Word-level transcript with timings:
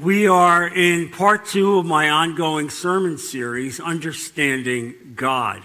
We 0.00 0.26
are 0.26 0.66
in 0.66 1.10
part 1.10 1.44
two 1.44 1.78
of 1.78 1.84
my 1.84 2.08
ongoing 2.08 2.70
sermon 2.70 3.18
series, 3.18 3.78
Understanding 3.78 5.12
God. 5.14 5.62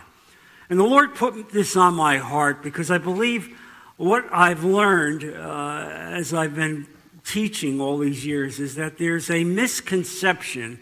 And 0.70 0.78
the 0.78 0.84
Lord 0.84 1.16
put 1.16 1.52
this 1.52 1.78
on 1.78 1.94
my 1.94 2.18
heart 2.18 2.62
because 2.62 2.92
I 2.92 2.98
believe 2.98 3.58
what 3.96 4.26
I've 4.30 4.66
learned 4.66 5.24
uh, 5.24 5.90
as 5.90 6.34
I've 6.34 6.56
been 6.56 6.88
teaching 7.24 7.80
all 7.80 8.00
these 8.00 8.26
years 8.26 8.60
is 8.60 8.76
that 8.76 8.98
there's 8.98 9.30
a 9.30 9.46
misconception 9.46 10.82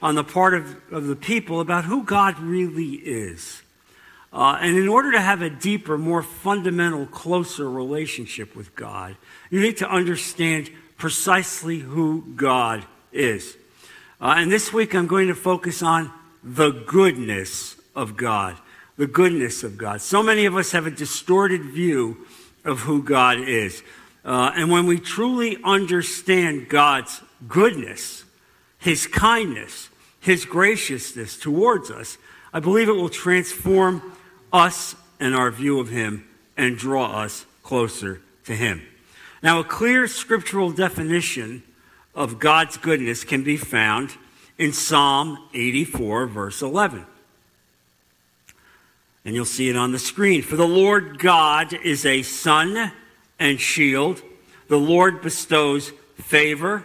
on 0.00 0.14
the 0.14 0.24
part 0.24 0.54
of, 0.54 0.76
of 0.92 1.08
the 1.08 1.16
people 1.16 1.58
about 1.58 1.86
who 1.86 2.04
God 2.04 2.38
really 2.38 2.92
is. 2.94 3.62
Uh, 4.32 4.58
and 4.60 4.78
in 4.78 4.86
order 4.86 5.10
to 5.12 5.20
have 5.20 5.42
a 5.42 5.50
deeper, 5.50 5.98
more 5.98 6.22
fundamental, 6.22 7.06
closer 7.06 7.68
relationship 7.68 8.54
with 8.54 8.76
God, 8.76 9.16
you 9.50 9.60
need 9.60 9.78
to 9.78 9.90
understand 9.90 10.70
precisely 10.96 11.78
who 11.78 12.24
God 12.36 12.84
is. 13.12 13.56
Uh, 14.20 14.34
and 14.36 14.50
this 14.50 14.72
week 14.72 14.94
I'm 14.94 15.06
going 15.06 15.28
to 15.28 15.34
focus 15.34 15.82
on 15.82 16.12
the 16.42 16.70
goodness 16.70 17.76
of 17.94 18.16
God. 18.16 18.56
The 18.96 19.06
goodness 19.06 19.64
of 19.64 19.76
God. 19.76 20.00
So 20.00 20.22
many 20.22 20.46
of 20.46 20.56
us 20.56 20.72
have 20.72 20.86
a 20.86 20.90
distorted 20.90 21.62
view 21.64 22.26
of 22.64 22.80
who 22.80 23.02
God 23.02 23.38
is. 23.38 23.82
Uh, 24.24 24.52
and 24.54 24.70
when 24.70 24.86
we 24.86 24.98
truly 24.98 25.58
understand 25.64 26.68
God's 26.68 27.20
goodness, 27.48 28.24
His 28.78 29.06
kindness, 29.06 29.90
His 30.20 30.44
graciousness 30.44 31.36
towards 31.36 31.90
us, 31.90 32.16
I 32.52 32.60
believe 32.60 32.88
it 32.88 32.92
will 32.92 33.08
transform 33.08 34.12
us 34.52 34.94
and 35.18 35.34
our 35.34 35.50
view 35.50 35.80
of 35.80 35.88
Him 35.88 36.26
and 36.56 36.76
draw 36.76 37.20
us 37.20 37.44
closer 37.62 38.20
to 38.44 38.54
Him. 38.54 38.80
Now, 39.44 39.58
a 39.58 39.64
clear 39.64 40.06
scriptural 40.06 40.72
definition 40.72 41.64
of 42.14 42.38
God's 42.38 42.78
goodness 42.78 43.24
can 43.24 43.44
be 43.44 43.58
found 43.58 44.16
in 44.56 44.72
Psalm 44.72 45.38
84, 45.52 46.28
verse 46.28 46.62
11. 46.62 47.04
And 49.22 49.34
you'll 49.34 49.44
see 49.44 49.68
it 49.68 49.76
on 49.76 49.92
the 49.92 49.98
screen. 49.98 50.40
For 50.40 50.56
the 50.56 50.66
Lord 50.66 51.18
God 51.18 51.74
is 51.74 52.06
a 52.06 52.22
sun 52.22 52.90
and 53.38 53.60
shield. 53.60 54.22
The 54.68 54.78
Lord 54.78 55.20
bestows 55.20 55.92
favor 56.14 56.82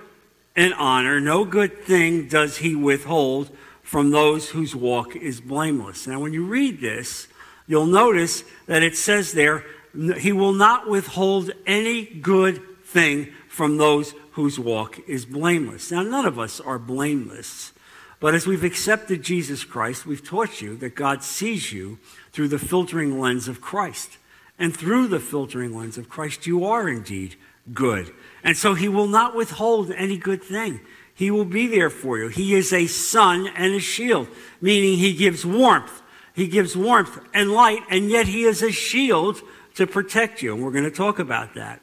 and 0.53 0.73
honor. 0.73 1.21
No 1.21 1.45
good 1.45 1.85
thing 1.85 2.27
does 2.27 2.57
he 2.57 2.75
withhold 2.75 3.55
from 3.83 4.11
those 4.11 4.49
whose 4.49 4.75
walk 4.75 5.15
is 5.15 5.39
blameless. 5.39 6.07
Now, 6.07 6.19
when 6.19 6.33
you 6.33 6.45
read 6.45 6.81
this, 6.81 7.29
you'll 7.67 7.85
notice 7.85 8.43
that 8.65 8.83
it 8.83 8.97
says 8.97 9.31
there, 9.31 9.63
he 9.93 10.31
will 10.31 10.53
not 10.53 10.89
withhold 10.89 11.51
any 11.65 12.05
good 12.05 12.61
thing 12.83 13.33
from 13.47 13.77
those 13.77 14.13
whose 14.33 14.59
walk 14.59 14.99
is 15.07 15.25
blameless. 15.25 15.91
Now, 15.91 16.03
none 16.03 16.25
of 16.25 16.39
us 16.39 16.59
are 16.59 16.79
blameless. 16.79 17.73
But 18.19 18.35
as 18.35 18.45
we've 18.45 18.63
accepted 18.63 19.23
Jesus 19.23 19.63
Christ, 19.63 20.05
we've 20.05 20.25
taught 20.25 20.61
you 20.61 20.75
that 20.77 20.95
God 20.95 21.23
sees 21.23 21.71
you 21.71 21.99
through 22.31 22.49
the 22.49 22.59
filtering 22.59 23.19
lens 23.19 23.47
of 23.47 23.61
Christ. 23.61 24.17
And 24.57 24.75
through 24.75 25.07
the 25.07 25.19
filtering 25.19 25.75
lens 25.75 25.97
of 25.97 26.09
Christ, 26.09 26.45
you 26.45 26.65
are 26.65 26.89
indeed 26.89 27.35
good. 27.73 28.13
And 28.43 28.57
so 28.57 28.73
he 28.73 28.89
will 28.89 29.07
not 29.07 29.35
withhold 29.35 29.91
any 29.91 30.17
good 30.17 30.43
thing. 30.43 30.81
He 31.13 31.31
will 31.31 31.45
be 31.45 31.67
there 31.67 31.89
for 31.89 32.17
you. 32.17 32.27
He 32.27 32.55
is 32.55 32.71
a 32.71 32.87
sun 32.87 33.47
and 33.55 33.73
a 33.73 33.79
shield, 33.79 34.27
meaning 34.61 34.97
he 34.97 35.13
gives 35.13 35.45
warmth. 35.45 36.01
He 36.33 36.47
gives 36.47 36.77
warmth 36.77 37.19
and 37.33 37.51
light, 37.51 37.81
and 37.89 38.09
yet 38.09 38.27
he 38.27 38.43
is 38.43 38.61
a 38.61 38.71
shield 38.71 39.41
to 39.79 39.87
protect 39.87 40.41
you. 40.41 40.53
And 40.53 40.63
we're 40.63 40.71
going 40.71 40.85
to 40.85 40.91
talk 40.91 41.19
about 41.19 41.55
that. 41.55 41.81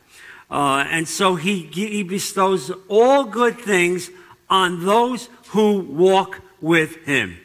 Uh, 0.51 0.85
and 0.89 1.07
so 1.07 1.35
he, 1.35 1.63
he 1.73 2.03
bestows 2.03 2.71
all 2.89 3.25
good 3.25 3.59
things 3.59 4.11
on 4.49 4.85
those 4.85 5.29
who 5.49 5.81
walk 5.81 6.41
with 6.61 6.97
him. 7.05 7.37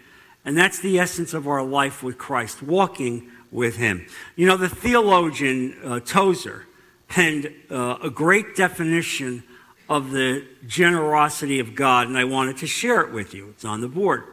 And 0.46 0.58
that's 0.58 0.80
the 0.80 1.00
essence 1.00 1.34
of 1.34 1.48
our 1.48 1.64
life 1.64 2.04
with 2.04 2.18
Christ, 2.18 2.62
walking 2.62 3.30
with 3.52 3.76
him. 3.76 4.06
You 4.36 4.48
know, 4.48 4.58
the 4.58 4.70
theologian 4.70 5.78
uh, 5.84 6.00
Tozer 6.00 6.68
penned 7.08 7.54
uh, 7.70 7.98
a 8.02 8.10
great 8.10 8.56
definition 8.56 9.44
of 9.90 10.12
the 10.12 10.46
generosity 10.66 11.60
of 11.60 11.76
God, 11.76 12.08
and 12.08 12.18
I 12.18 12.24
wanted 12.24 12.58
to 12.58 12.68
share 12.68 13.02
it 13.02 13.12
with 13.12 13.34
you. 13.34 13.50
It's 13.50 13.66
on 13.66 13.82
the 13.82 13.90
board. 13.90 14.24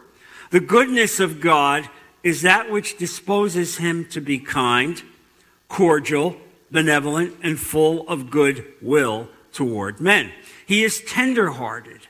The 0.50 0.60
goodness 0.60 1.20
of 1.20 1.40
God 1.40 1.88
is 2.22 2.42
that 2.42 2.70
which 2.70 2.96
disposes 2.96 3.78
him 3.78 4.04
to 4.10 4.20
be 4.20 4.38
kind, 4.38 5.02
cordial, 5.68 6.36
benevolent, 6.70 7.36
and 7.42 7.58
full 7.58 8.08
of 8.08 8.30
good 8.30 8.64
will 8.80 9.28
toward 9.52 10.00
men. 10.00 10.32
He 10.66 10.84
is 10.84 11.00
tenderhearted 11.02 12.00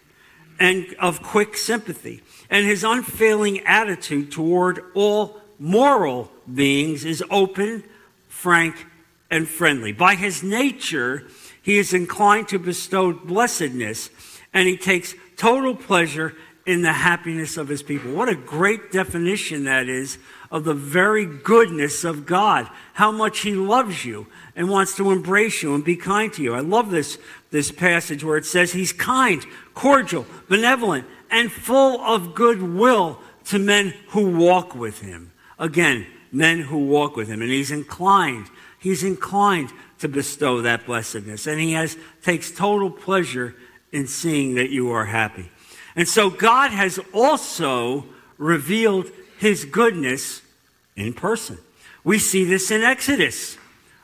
and 0.59 0.95
of 0.99 1.23
quick 1.23 1.57
sympathy, 1.57 2.23
and 2.51 2.67
his 2.67 2.83
unfailing 2.83 3.61
attitude 3.61 4.33
toward 4.33 4.83
all 4.95 5.41
moral 5.59 6.31
beings 6.53 7.05
is 7.05 7.23
open, 7.31 7.85
frank, 8.29 8.87
and 9.31 9.47
friendly. 9.47 9.93
By 9.93 10.15
his 10.15 10.43
nature, 10.43 11.29
he 11.63 11.79
is 11.79 11.93
inclined 11.93 12.49
to 12.49 12.59
bestow 12.59 13.13
blessedness, 13.13 14.11
and 14.53 14.67
he 14.67 14.77
takes 14.77 15.15
total 15.37 15.77
pleasure 15.77 16.35
in 16.69 16.83
the 16.83 16.93
happiness 16.93 17.57
of 17.57 17.67
his 17.67 17.83
people. 17.83 18.13
What 18.13 18.29
a 18.29 18.35
great 18.35 18.93
definition 18.93 19.65
that 19.65 19.89
is 19.89 20.19
of 20.51 20.65
the 20.65 20.75
very 20.75 21.25
goodness 21.25 22.05
of 22.05 22.27
God, 22.27 22.69
how 22.93 23.11
much 23.11 23.41
he 23.41 23.55
loves 23.55 24.05
you 24.05 24.27
and 24.55 24.69
wants 24.69 24.95
to 24.97 25.11
embrace 25.11 25.63
you 25.63 25.75
and 25.75 25.83
be 25.83 25.97
kind 25.97 26.31
to 26.35 26.43
you. 26.43 26.55
I 26.55 26.61
love 26.61 26.91
this, 26.91 27.17
this 27.51 27.73
passage 27.73 28.23
where 28.23 28.37
it 28.37 28.45
says 28.45 28.71
he's 28.71 28.93
kind, 28.93 29.43
cordial, 29.73 30.27
benevolent, 30.51 31.07
and 31.31 31.51
full 31.51 32.03
of 32.03 32.35
goodwill 32.35 33.19
to 33.47 33.59
men 33.59 33.95
who 34.09 34.37
walk 34.37 34.75
with 34.75 35.01
him. 35.01 35.33
Again, 35.59 36.07
men 36.31 36.61
who 36.61 36.85
walk 36.85 37.17
with 37.17 37.29
him. 37.29 37.41
And 37.41 37.51
he's 37.51 37.71
inclined, 37.71 38.51
he's 38.79 39.03
inclined 39.03 39.73
to 40.01 40.09
bestow 40.09 40.61
that 40.61 40.85
blessedness. 40.85 41.47
And 41.47 41.59
he 41.59 41.73
has, 41.73 41.97
takes 42.23 42.51
total 42.51 42.91
pleasure 42.91 43.55
in 43.91 44.07
seeing 44.07 44.57
that 44.57 44.69
you 44.69 44.91
are 44.91 45.07
happy. 45.07 45.51
And 45.99 46.07
so 46.07 46.31
God 46.31 46.71
has 46.71 47.01
also 47.13 48.05
revealed 48.37 49.11
his 49.37 49.65
goodness 49.65 50.43
in 50.95 51.13
person. 51.13 51.59
We 52.05 52.21
see 52.21 52.45
this 52.45 52.71
in 52.71 52.85
Exodus, 52.85 53.59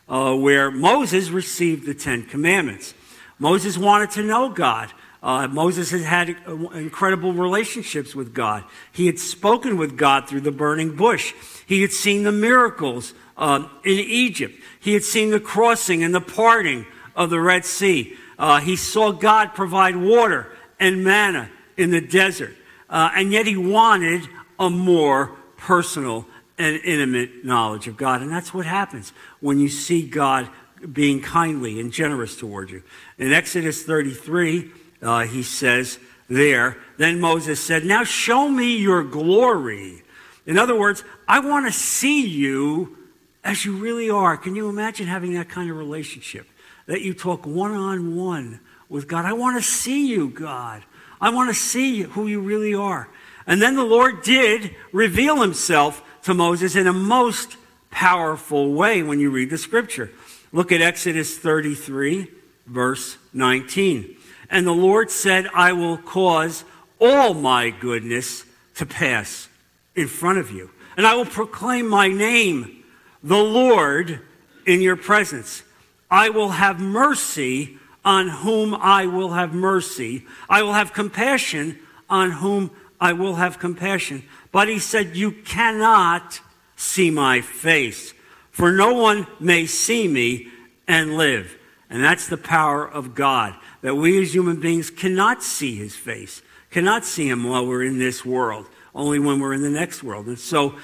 uh, 0.08 0.34
where 0.34 0.72
Moses 0.72 1.30
received 1.30 1.86
the 1.86 1.94
Ten 1.94 2.24
Commandments. 2.24 2.94
Moses 3.38 3.78
wanted 3.78 4.10
to 4.10 4.24
know 4.24 4.48
God. 4.48 4.92
Uh, 5.22 5.46
Moses 5.46 5.92
had 5.92 6.00
had 6.00 6.36
incredible 6.74 7.32
relationships 7.32 8.12
with 8.12 8.34
God. 8.34 8.64
He 8.90 9.06
had 9.06 9.20
spoken 9.20 9.76
with 9.76 9.96
God 9.96 10.28
through 10.28 10.40
the 10.40 10.50
burning 10.50 10.96
bush. 10.96 11.32
He 11.64 11.80
had 11.80 11.92
seen 11.92 12.24
the 12.24 12.32
miracles 12.32 13.14
uh, 13.36 13.68
in 13.84 14.00
Egypt. 14.00 14.60
He 14.80 14.94
had 14.94 15.04
seen 15.04 15.30
the 15.30 15.38
crossing 15.38 16.02
and 16.02 16.12
the 16.12 16.20
parting 16.20 16.86
of 17.14 17.30
the 17.30 17.40
Red 17.40 17.64
Sea. 17.64 18.16
Uh, 18.36 18.58
he 18.58 18.74
saw 18.74 19.12
God 19.12 19.54
provide 19.54 19.94
water 19.94 20.50
and 20.80 21.04
manna 21.04 21.50
in 21.76 21.90
the 21.90 22.00
desert. 22.00 22.54
Uh, 22.88 23.10
and 23.14 23.32
yet 23.32 23.46
he 23.46 23.56
wanted 23.56 24.28
a 24.58 24.70
more 24.70 25.28
personal 25.56 26.26
and 26.58 26.76
intimate 26.84 27.44
knowledge 27.44 27.88
of 27.88 27.96
God. 27.96 28.22
And 28.22 28.30
that's 28.30 28.54
what 28.54 28.66
happens 28.66 29.12
when 29.40 29.58
you 29.58 29.68
see 29.68 30.06
God 30.06 30.48
being 30.92 31.20
kindly 31.20 31.80
and 31.80 31.92
generous 31.92 32.36
toward 32.36 32.70
you. 32.70 32.82
In 33.18 33.32
Exodus 33.32 33.82
33, 33.82 34.70
uh, 35.02 35.20
he 35.22 35.42
says 35.42 35.98
there, 36.28 36.76
then 36.96 37.20
Moses 37.20 37.60
said, 37.60 37.84
Now 37.84 38.04
show 38.04 38.48
me 38.48 38.76
your 38.76 39.02
glory. 39.02 40.02
In 40.46 40.58
other 40.58 40.78
words, 40.78 41.04
I 41.26 41.40
want 41.40 41.66
to 41.66 41.72
see 41.72 42.26
you 42.26 42.98
as 43.42 43.64
you 43.64 43.76
really 43.76 44.10
are. 44.10 44.36
Can 44.36 44.54
you 44.54 44.68
imagine 44.68 45.06
having 45.06 45.34
that 45.34 45.48
kind 45.48 45.70
of 45.70 45.76
relationship? 45.76 46.46
That 46.86 47.00
you 47.00 47.14
talk 47.14 47.46
one 47.46 47.72
on 47.72 48.14
one 48.16 48.60
with 48.88 49.08
God. 49.08 49.24
I 49.24 49.32
want 49.32 49.56
to 49.56 49.62
see 49.62 50.06
you, 50.06 50.28
God. 50.28 50.84
I 51.20 51.30
want 51.30 51.50
to 51.50 51.54
see 51.54 52.02
who 52.02 52.26
you 52.26 52.40
really 52.40 52.74
are. 52.74 53.08
And 53.46 53.60
then 53.60 53.76
the 53.76 53.84
Lord 53.84 54.22
did 54.22 54.74
reveal 54.92 55.40
himself 55.40 56.02
to 56.22 56.34
Moses 56.34 56.76
in 56.76 56.86
a 56.86 56.92
most 56.92 57.56
powerful 57.90 58.72
way 58.72 59.02
when 59.02 59.20
you 59.20 59.30
read 59.30 59.50
the 59.50 59.58
scripture. 59.58 60.10
Look 60.52 60.72
at 60.72 60.80
Exodus 60.80 61.38
33, 61.38 62.28
verse 62.66 63.18
19. 63.32 64.16
And 64.50 64.66
the 64.66 64.72
Lord 64.72 65.10
said, 65.10 65.46
I 65.54 65.72
will 65.72 65.98
cause 65.98 66.64
all 67.00 67.34
my 67.34 67.70
goodness 67.70 68.44
to 68.76 68.86
pass 68.86 69.48
in 69.94 70.08
front 70.08 70.38
of 70.38 70.50
you. 70.50 70.70
And 70.96 71.06
I 71.06 71.14
will 71.14 71.24
proclaim 71.24 71.88
my 71.88 72.08
name, 72.08 72.84
the 73.22 73.36
Lord, 73.36 74.20
in 74.66 74.80
your 74.80 74.96
presence. 74.96 75.62
I 76.10 76.30
will 76.30 76.50
have 76.50 76.80
mercy 76.80 77.78
on 78.04 78.28
whom 78.28 78.74
I 78.74 79.06
will 79.06 79.30
have 79.30 79.54
mercy. 79.54 80.26
I 80.48 80.62
will 80.62 80.74
have 80.74 80.92
compassion 80.92 81.78
on 82.10 82.32
whom 82.32 82.70
I 83.00 83.12
will 83.12 83.36
have 83.36 83.58
compassion. 83.58 84.24
But 84.52 84.68
he 84.68 84.78
said, 84.78 85.16
You 85.16 85.32
cannot 85.32 86.40
see 86.76 87.10
my 87.10 87.40
face, 87.40 88.12
for 88.50 88.72
no 88.72 88.94
one 88.94 89.26
may 89.40 89.66
see 89.66 90.06
me 90.06 90.48
and 90.86 91.16
live. 91.16 91.56
And 91.90 92.02
that's 92.02 92.28
the 92.28 92.36
power 92.36 92.88
of 92.88 93.14
God, 93.14 93.54
that 93.82 93.94
we 93.94 94.20
as 94.20 94.34
human 94.34 94.60
beings 94.60 94.90
cannot 94.90 95.42
see 95.42 95.76
his 95.76 95.94
face, 95.94 96.42
cannot 96.70 97.04
see 97.04 97.28
him 97.28 97.44
while 97.44 97.66
we're 97.66 97.84
in 97.84 97.98
this 97.98 98.24
world, 98.24 98.66
only 98.94 99.18
when 99.18 99.38
we're 99.38 99.54
in 99.54 99.62
the 99.62 99.70
next 99.70 100.02
world. 100.02 100.26
And 100.26 100.38
so 100.38 100.76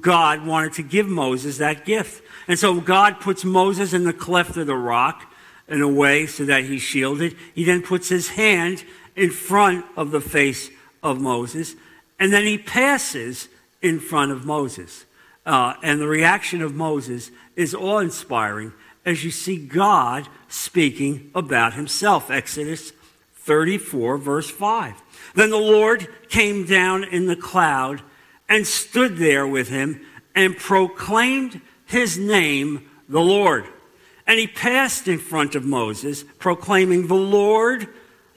God 0.00 0.46
wanted 0.46 0.72
to 0.74 0.82
give 0.82 1.08
Moses 1.08 1.58
that 1.58 1.84
gift. 1.84 2.22
And 2.48 2.58
so 2.58 2.80
God 2.80 3.20
puts 3.20 3.44
Moses 3.44 3.92
in 3.92 4.04
the 4.04 4.12
cleft 4.12 4.56
of 4.56 4.66
the 4.66 4.76
rock 4.76 5.30
in 5.68 5.80
a 5.80 5.88
way 5.88 6.26
so 6.26 6.44
that 6.44 6.64
he's 6.64 6.82
shielded. 6.82 7.36
He 7.54 7.64
then 7.64 7.82
puts 7.82 8.08
his 8.08 8.28
hand 8.30 8.84
in 9.16 9.30
front 9.30 9.84
of 9.96 10.10
the 10.10 10.20
face 10.20 10.70
of 11.02 11.20
Moses, 11.20 11.74
and 12.18 12.32
then 12.32 12.44
he 12.44 12.58
passes 12.58 13.48
in 13.82 14.00
front 14.00 14.32
of 14.32 14.44
Moses. 14.44 15.04
Uh, 15.46 15.74
and 15.82 16.00
the 16.00 16.08
reaction 16.08 16.62
of 16.62 16.74
Moses 16.74 17.30
is 17.54 17.74
awe 17.74 17.98
inspiring 17.98 18.72
as 19.04 19.22
you 19.22 19.30
see 19.30 19.58
God 19.58 20.28
speaking 20.48 21.30
about 21.34 21.74
himself. 21.74 22.30
Exodus 22.30 22.92
34, 23.34 24.16
verse 24.16 24.48
5. 24.48 25.02
Then 25.34 25.50
the 25.50 25.58
Lord 25.58 26.08
came 26.28 26.64
down 26.64 27.04
in 27.04 27.26
the 27.26 27.36
cloud 27.36 28.02
and 28.48 28.66
stood 28.66 29.18
there 29.18 29.46
with 29.46 29.68
him 29.68 30.04
and 30.34 30.56
proclaimed 30.56 31.60
his 31.84 32.16
name, 32.18 32.88
the 33.08 33.20
Lord. 33.20 33.66
And 34.26 34.38
he 34.38 34.46
passed 34.46 35.06
in 35.06 35.18
front 35.18 35.54
of 35.54 35.64
Moses, 35.64 36.24
proclaiming, 36.38 37.06
The 37.06 37.14
Lord, 37.14 37.88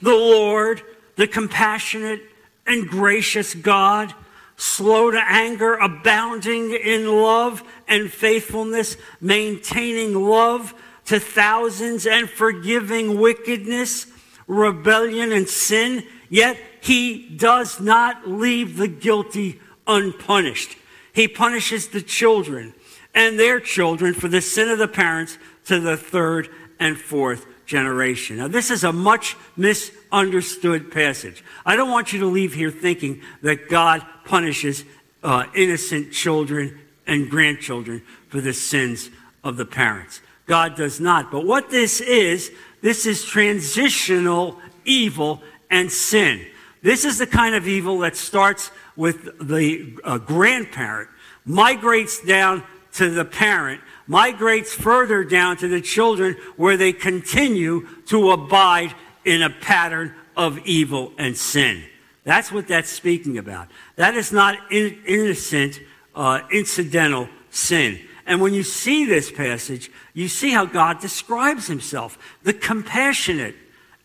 the 0.01 0.15
Lord, 0.15 0.81
the 1.15 1.27
compassionate 1.27 2.21
and 2.65 2.87
gracious 2.87 3.53
God, 3.53 4.13
slow 4.57 5.11
to 5.11 5.21
anger, 5.25 5.75
abounding 5.75 6.73
in 6.73 7.07
love 7.07 7.63
and 7.87 8.11
faithfulness, 8.11 8.97
maintaining 9.21 10.13
love 10.13 10.73
to 11.05 11.19
thousands, 11.19 12.05
and 12.05 12.29
forgiving 12.29 13.19
wickedness, 13.19 14.07
rebellion, 14.45 15.31
and 15.31 15.47
sin. 15.47 16.03
Yet 16.29 16.57
he 16.81 17.29
does 17.29 17.79
not 17.79 18.27
leave 18.27 18.75
the 18.75 18.89
guilty 18.89 19.61
unpunished. 19.87 20.75
He 21.13 21.29
punishes 21.29 21.87
the 21.87 22.01
children 22.01 22.73
and 23.15 23.39
their 23.39 23.59
children 23.59 24.13
for 24.13 24.27
the 24.27 24.41
sin 24.41 24.69
of 24.69 24.77
the 24.77 24.87
parents 24.87 25.37
to 25.67 25.79
the 25.79 25.97
third 25.97 26.49
and 26.79 26.97
fourth 26.97 27.45
generation. 27.65 28.37
Now, 28.37 28.47
this 28.47 28.71
is 28.71 28.83
a 28.83 28.93
much 28.93 29.35
misunderstood 29.55 30.91
passage. 30.91 31.43
I 31.65 31.75
don't 31.75 31.91
want 31.91 32.13
you 32.13 32.19
to 32.21 32.25
leave 32.27 32.53
here 32.53 32.71
thinking 32.71 33.21
that 33.41 33.69
God 33.69 34.05
punishes 34.25 34.85
uh, 35.23 35.45
innocent 35.55 36.13
children 36.13 36.79
and 37.05 37.29
grandchildren 37.29 38.01
for 38.29 38.41
the 38.41 38.53
sins 38.53 39.09
of 39.43 39.57
the 39.57 39.65
parents. 39.65 40.21
God 40.45 40.75
does 40.75 40.99
not. 40.99 41.31
But 41.31 41.45
what 41.45 41.69
this 41.69 41.99
is, 41.99 42.51
this 42.81 43.05
is 43.05 43.23
transitional 43.23 44.59
evil 44.85 45.41
and 45.69 45.91
sin. 45.91 46.45
This 46.81 47.03
is 47.03 47.17
the 47.17 47.27
kind 47.27 47.55
of 47.55 47.67
evil 47.67 47.99
that 47.99 48.15
starts 48.15 48.71
with 48.95 49.37
the 49.45 49.97
uh, 50.03 50.17
grandparent, 50.19 51.09
migrates 51.45 52.21
down 52.23 52.63
to 52.93 53.09
the 53.09 53.25
parent, 53.25 53.81
migrates 54.07 54.73
further 54.73 55.23
down 55.23 55.57
to 55.57 55.67
the 55.67 55.81
children 55.81 56.35
where 56.55 56.77
they 56.77 56.93
continue 56.93 57.87
to 58.07 58.31
abide 58.31 58.93
in 59.25 59.41
a 59.41 59.49
pattern 59.49 60.13
of 60.35 60.59
evil 60.65 61.11
and 61.17 61.37
sin. 61.37 61.83
That's 62.23 62.51
what 62.51 62.67
that's 62.67 62.89
speaking 62.89 63.37
about. 63.37 63.67
That 63.95 64.15
is 64.15 64.31
not 64.31 64.57
in, 64.71 64.97
innocent, 65.05 65.79
uh, 66.15 66.41
incidental 66.51 67.29
sin. 67.49 67.99
And 68.25 68.41
when 68.41 68.53
you 68.53 68.63
see 68.63 69.05
this 69.05 69.31
passage, 69.31 69.89
you 70.13 70.27
see 70.27 70.51
how 70.51 70.65
God 70.65 70.99
describes 70.99 71.67
himself 71.67 72.17
the 72.43 72.53
compassionate 72.53 73.55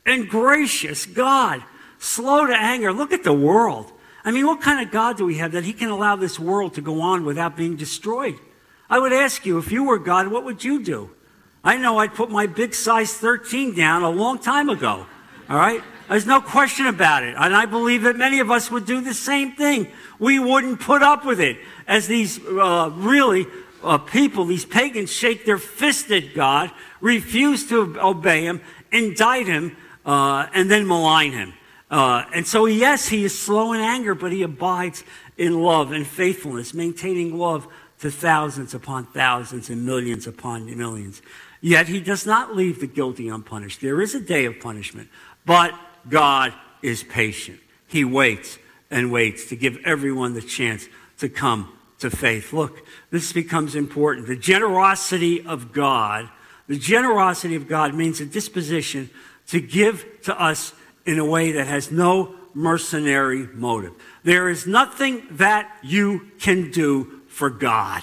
and 0.06 0.28
gracious 0.28 1.06
God, 1.06 1.62
slow 1.98 2.46
to 2.46 2.54
anger. 2.54 2.92
Look 2.92 3.12
at 3.12 3.24
the 3.24 3.32
world. 3.32 3.92
I 4.24 4.30
mean, 4.30 4.46
what 4.46 4.60
kind 4.60 4.86
of 4.86 4.92
God 4.92 5.16
do 5.16 5.24
we 5.24 5.38
have 5.38 5.52
that 5.52 5.64
he 5.64 5.72
can 5.72 5.90
allow 5.90 6.14
this 6.14 6.38
world 6.38 6.74
to 6.74 6.80
go 6.80 7.00
on 7.00 7.24
without 7.24 7.56
being 7.56 7.76
destroyed? 7.76 8.38
I 8.92 8.98
would 8.98 9.14
ask 9.14 9.46
you, 9.46 9.56
if 9.56 9.72
you 9.72 9.84
were 9.84 9.98
God, 9.98 10.28
what 10.28 10.44
would 10.44 10.62
you 10.62 10.82
do? 10.82 11.08
I 11.64 11.78
know 11.78 11.96
I'd 11.96 12.12
put 12.12 12.30
my 12.30 12.46
big 12.46 12.74
size 12.74 13.14
13 13.14 13.74
down 13.74 14.02
a 14.02 14.10
long 14.10 14.38
time 14.38 14.68
ago. 14.68 15.06
All 15.48 15.56
right? 15.56 15.82
There's 16.10 16.26
no 16.26 16.42
question 16.42 16.86
about 16.86 17.22
it. 17.22 17.34
And 17.38 17.56
I 17.56 17.64
believe 17.64 18.02
that 18.02 18.16
many 18.16 18.40
of 18.40 18.50
us 18.50 18.70
would 18.70 18.84
do 18.84 19.00
the 19.00 19.14
same 19.14 19.52
thing. 19.52 19.90
We 20.18 20.38
wouldn't 20.38 20.78
put 20.78 21.02
up 21.02 21.24
with 21.24 21.40
it 21.40 21.56
as 21.88 22.06
these 22.06 22.38
uh, 22.44 22.90
really 22.92 23.46
uh, 23.82 23.96
people, 23.96 24.44
these 24.44 24.66
pagans, 24.66 25.10
shake 25.10 25.46
their 25.46 25.56
fist 25.56 26.10
at 26.10 26.34
God, 26.34 26.70
refuse 27.00 27.66
to 27.70 27.98
obey 27.98 28.42
Him, 28.42 28.60
indict 28.90 29.46
Him, 29.46 29.74
uh, 30.04 30.48
and 30.52 30.70
then 30.70 30.86
malign 30.86 31.32
Him. 31.32 31.54
Uh, 31.90 32.24
and 32.34 32.46
so, 32.46 32.66
yes, 32.66 33.08
He 33.08 33.24
is 33.24 33.38
slow 33.38 33.72
in 33.72 33.80
anger, 33.80 34.14
but 34.14 34.32
He 34.32 34.42
abides 34.42 35.02
in 35.38 35.62
love 35.62 35.92
and 35.92 36.06
faithfulness, 36.06 36.74
maintaining 36.74 37.38
love 37.38 37.66
to 38.02 38.10
thousands 38.10 38.74
upon 38.74 39.06
thousands 39.06 39.70
and 39.70 39.86
millions 39.86 40.26
upon 40.26 40.66
millions. 40.76 41.22
Yet 41.60 41.86
he 41.86 42.00
does 42.00 42.26
not 42.26 42.54
leave 42.54 42.80
the 42.80 42.88
guilty 42.88 43.28
unpunished. 43.28 43.80
There 43.80 44.02
is 44.02 44.14
a 44.14 44.20
day 44.20 44.44
of 44.44 44.58
punishment, 44.58 45.08
but 45.46 45.72
God 46.08 46.52
is 46.82 47.04
patient. 47.04 47.60
He 47.86 48.04
waits 48.04 48.58
and 48.90 49.12
waits 49.12 49.46
to 49.50 49.56
give 49.56 49.78
everyone 49.84 50.34
the 50.34 50.42
chance 50.42 50.88
to 51.18 51.28
come 51.28 51.72
to 52.00 52.10
faith. 52.10 52.52
Look, 52.52 52.84
this 53.12 53.32
becomes 53.32 53.76
important. 53.76 54.26
The 54.26 54.34
generosity 54.34 55.46
of 55.46 55.72
God, 55.72 56.28
the 56.66 56.76
generosity 56.76 57.54
of 57.54 57.68
God 57.68 57.94
means 57.94 58.20
a 58.20 58.26
disposition 58.26 59.10
to 59.46 59.60
give 59.60 60.04
to 60.22 60.40
us 60.40 60.74
in 61.06 61.20
a 61.20 61.24
way 61.24 61.52
that 61.52 61.68
has 61.68 61.92
no 61.92 62.34
mercenary 62.52 63.46
motive. 63.54 63.92
There 64.24 64.48
is 64.48 64.66
nothing 64.66 65.22
that 65.30 65.72
you 65.84 66.32
can 66.40 66.72
do 66.72 67.21
for 67.32 67.50
God 67.50 68.02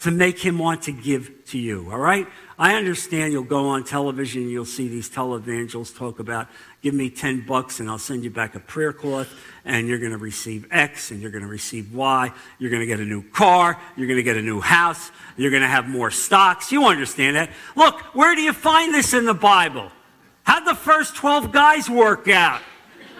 to 0.00 0.10
make 0.10 0.38
him 0.38 0.58
want 0.58 0.82
to 0.82 0.92
give 0.92 1.44
to 1.46 1.58
you, 1.58 1.88
all 1.90 1.98
right? 1.98 2.26
I 2.56 2.74
understand 2.74 3.32
you'll 3.32 3.42
go 3.42 3.68
on 3.68 3.84
television 3.84 4.48
you'll 4.48 4.64
see 4.64 4.88
these 4.88 5.10
televangelists 5.10 5.96
talk 5.96 6.20
about, 6.20 6.48
give 6.82 6.94
me 6.94 7.10
10 7.10 7.46
bucks 7.46 7.80
and 7.80 7.88
I'll 7.88 7.98
send 7.98 8.22
you 8.22 8.30
back 8.30 8.54
a 8.54 8.60
prayer 8.60 8.92
cloth 8.92 9.28
and 9.64 9.88
you're 9.88 9.98
going 9.98 10.12
to 10.12 10.18
receive 10.18 10.66
X 10.70 11.10
and 11.10 11.20
you're 11.20 11.32
going 11.32 11.42
to 11.42 11.48
receive 11.48 11.94
Y. 11.94 12.32
You're 12.58 12.70
going 12.70 12.80
to 12.80 12.86
get 12.86 13.00
a 13.00 13.04
new 13.04 13.22
car. 13.22 13.80
You're 13.96 14.06
going 14.06 14.18
to 14.18 14.22
get 14.22 14.36
a 14.36 14.42
new 14.42 14.60
house. 14.60 15.10
You're 15.36 15.50
going 15.50 15.62
to 15.62 15.68
have 15.68 15.88
more 15.88 16.10
stocks. 16.10 16.70
You 16.70 16.86
understand 16.86 17.36
that. 17.36 17.50
Look, 17.74 18.00
where 18.14 18.34
do 18.36 18.42
you 18.42 18.52
find 18.52 18.94
this 18.94 19.14
in 19.14 19.24
the 19.24 19.34
Bible? 19.34 19.90
How'd 20.44 20.66
the 20.66 20.76
first 20.76 21.16
12 21.16 21.52
guys 21.52 21.90
work 21.90 22.28
out? 22.28 22.62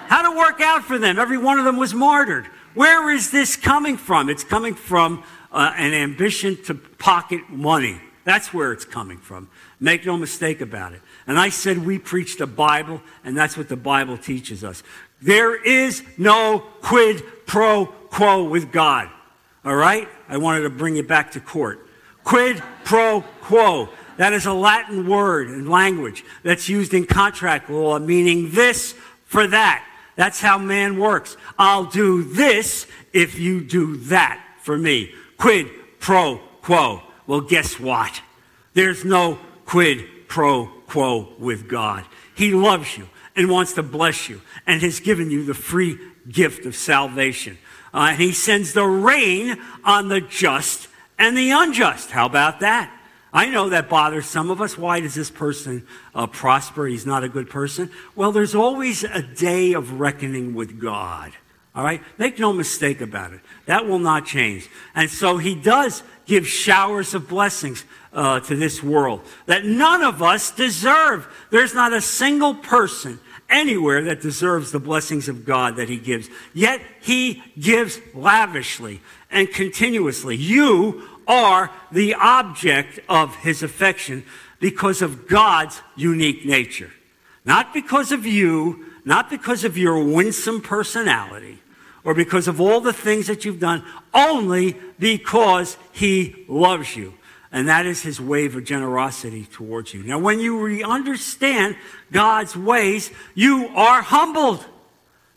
How'd 0.06 0.32
it 0.32 0.36
work 0.36 0.60
out 0.60 0.84
for 0.84 0.98
them? 0.98 1.18
Every 1.18 1.38
one 1.38 1.58
of 1.58 1.64
them 1.64 1.76
was 1.76 1.92
martyred. 1.92 2.46
Where 2.74 3.10
is 3.10 3.30
this 3.30 3.56
coming 3.56 3.96
from? 3.96 4.28
It's 4.28 4.44
coming 4.44 4.74
from 4.74 5.24
uh, 5.52 5.72
an 5.76 5.94
ambition 5.94 6.62
to 6.64 6.74
pocket 6.74 7.48
money. 7.48 8.00
That's 8.24 8.52
where 8.52 8.72
it's 8.72 8.84
coming 8.84 9.18
from. 9.18 9.48
Make 9.80 10.04
no 10.04 10.16
mistake 10.16 10.60
about 10.60 10.92
it. 10.92 11.00
And 11.26 11.38
I 11.38 11.48
said 11.48 11.78
we 11.78 11.98
preach 11.98 12.36
the 12.36 12.46
Bible, 12.46 13.00
and 13.24 13.36
that's 13.36 13.56
what 13.56 13.68
the 13.68 13.76
Bible 13.76 14.18
teaches 14.18 14.62
us. 14.62 14.82
There 15.22 15.56
is 15.56 16.02
no 16.16 16.60
quid 16.82 17.22
pro 17.46 17.86
quo 17.86 18.44
with 18.44 18.70
God. 18.70 19.08
All 19.64 19.74
right? 19.74 20.08
I 20.28 20.36
wanted 20.36 20.60
to 20.62 20.70
bring 20.70 20.96
you 20.96 21.02
back 21.02 21.32
to 21.32 21.40
court. 21.40 21.86
Quid 22.24 22.62
pro 22.84 23.22
quo. 23.40 23.88
That 24.18 24.32
is 24.32 24.46
a 24.46 24.52
Latin 24.52 25.08
word 25.08 25.48
and 25.48 25.68
language 25.68 26.24
that's 26.42 26.68
used 26.68 26.92
in 26.92 27.06
contract 27.06 27.70
law, 27.70 27.98
meaning 27.98 28.50
this 28.50 28.94
for 29.24 29.46
that. 29.46 29.84
That's 30.16 30.40
how 30.40 30.58
man 30.58 30.98
works. 30.98 31.36
I'll 31.58 31.84
do 31.84 32.24
this 32.24 32.86
if 33.12 33.38
you 33.38 33.60
do 33.60 33.96
that 33.96 34.44
for 34.60 34.76
me. 34.76 35.14
Quid 35.38 35.70
pro 36.00 36.38
quo. 36.62 37.02
Well, 37.26 37.40
guess 37.40 37.80
what? 37.80 38.20
There's 38.74 39.04
no 39.04 39.38
quid 39.64 40.28
pro 40.28 40.66
quo 40.86 41.32
with 41.38 41.68
God. 41.68 42.04
He 42.34 42.52
loves 42.52 42.96
you 42.96 43.08
and 43.34 43.50
wants 43.50 43.72
to 43.74 43.82
bless 43.82 44.28
you 44.28 44.40
and 44.66 44.82
has 44.82 45.00
given 45.00 45.30
you 45.30 45.44
the 45.44 45.54
free 45.54 45.98
gift 46.28 46.66
of 46.66 46.74
salvation. 46.74 47.58
Uh, 47.94 48.08
and 48.10 48.20
he 48.20 48.32
sends 48.32 48.72
the 48.72 48.84
rain 48.84 49.60
on 49.84 50.08
the 50.08 50.20
just 50.20 50.88
and 51.18 51.36
the 51.36 51.50
unjust. 51.50 52.10
How 52.10 52.26
about 52.26 52.60
that? 52.60 52.94
I 53.32 53.46
know 53.46 53.68
that 53.68 53.88
bothers 53.88 54.26
some 54.26 54.50
of 54.50 54.60
us. 54.60 54.78
Why 54.78 55.00
does 55.00 55.14
this 55.14 55.30
person 55.30 55.86
uh, 56.14 56.26
prosper? 56.26 56.86
He's 56.86 57.06
not 57.06 57.24
a 57.24 57.28
good 57.28 57.50
person. 57.50 57.90
Well, 58.14 58.32
there's 58.32 58.54
always 58.54 59.04
a 59.04 59.22
day 59.22 59.74
of 59.74 60.00
reckoning 60.00 60.54
with 60.54 60.80
God. 60.80 61.32
All 61.78 61.84
right? 61.84 62.02
Make 62.18 62.40
no 62.40 62.52
mistake 62.52 63.00
about 63.00 63.32
it. 63.32 63.38
That 63.66 63.86
will 63.86 64.00
not 64.00 64.26
change. 64.26 64.68
And 64.96 65.08
so 65.08 65.38
he 65.38 65.54
does 65.54 66.02
give 66.26 66.44
showers 66.44 67.14
of 67.14 67.28
blessings 67.28 67.84
uh, 68.12 68.40
to 68.40 68.56
this 68.56 68.82
world 68.82 69.20
that 69.46 69.64
none 69.64 70.02
of 70.02 70.20
us 70.20 70.50
deserve. 70.50 71.28
There's 71.50 71.74
not 71.74 71.92
a 71.92 72.00
single 72.00 72.56
person 72.56 73.20
anywhere 73.48 74.02
that 74.06 74.20
deserves 74.20 74.72
the 74.72 74.80
blessings 74.80 75.28
of 75.28 75.44
God 75.44 75.76
that 75.76 75.88
he 75.88 75.98
gives. 75.98 76.28
Yet 76.52 76.80
he 77.00 77.44
gives 77.56 78.00
lavishly 78.12 79.00
and 79.30 79.48
continuously. 79.48 80.34
You 80.34 81.06
are 81.28 81.70
the 81.92 82.14
object 82.14 82.98
of 83.08 83.36
his 83.36 83.62
affection. 83.62 84.24
because 84.58 85.02
of 85.02 85.28
God's 85.28 85.80
unique 85.94 86.44
nature. 86.44 86.90
Not 87.44 87.72
because 87.72 88.10
of 88.10 88.26
you, 88.26 88.86
not 89.04 89.30
because 89.30 89.62
of 89.62 89.78
your 89.78 90.02
winsome 90.02 90.60
personality, 90.60 91.60
or 92.04 92.14
because 92.14 92.48
of 92.48 92.60
all 92.60 92.80
the 92.80 92.92
things 92.92 93.26
that 93.26 93.44
you've 93.44 93.60
done, 93.60 93.84
only 94.14 94.76
because 94.98 95.76
He 95.92 96.44
loves 96.48 96.96
you. 96.96 97.14
And 97.50 97.68
that 97.68 97.86
is 97.86 98.02
His 98.02 98.20
wave 98.20 98.56
of 98.56 98.64
generosity 98.64 99.46
towards 99.46 99.94
you. 99.94 100.02
Now, 100.02 100.18
when 100.18 100.38
you 100.40 100.60
re- 100.60 100.82
understand 100.82 101.76
God's 102.12 102.56
ways, 102.56 103.10
you 103.34 103.68
are 103.74 104.02
humbled 104.02 104.64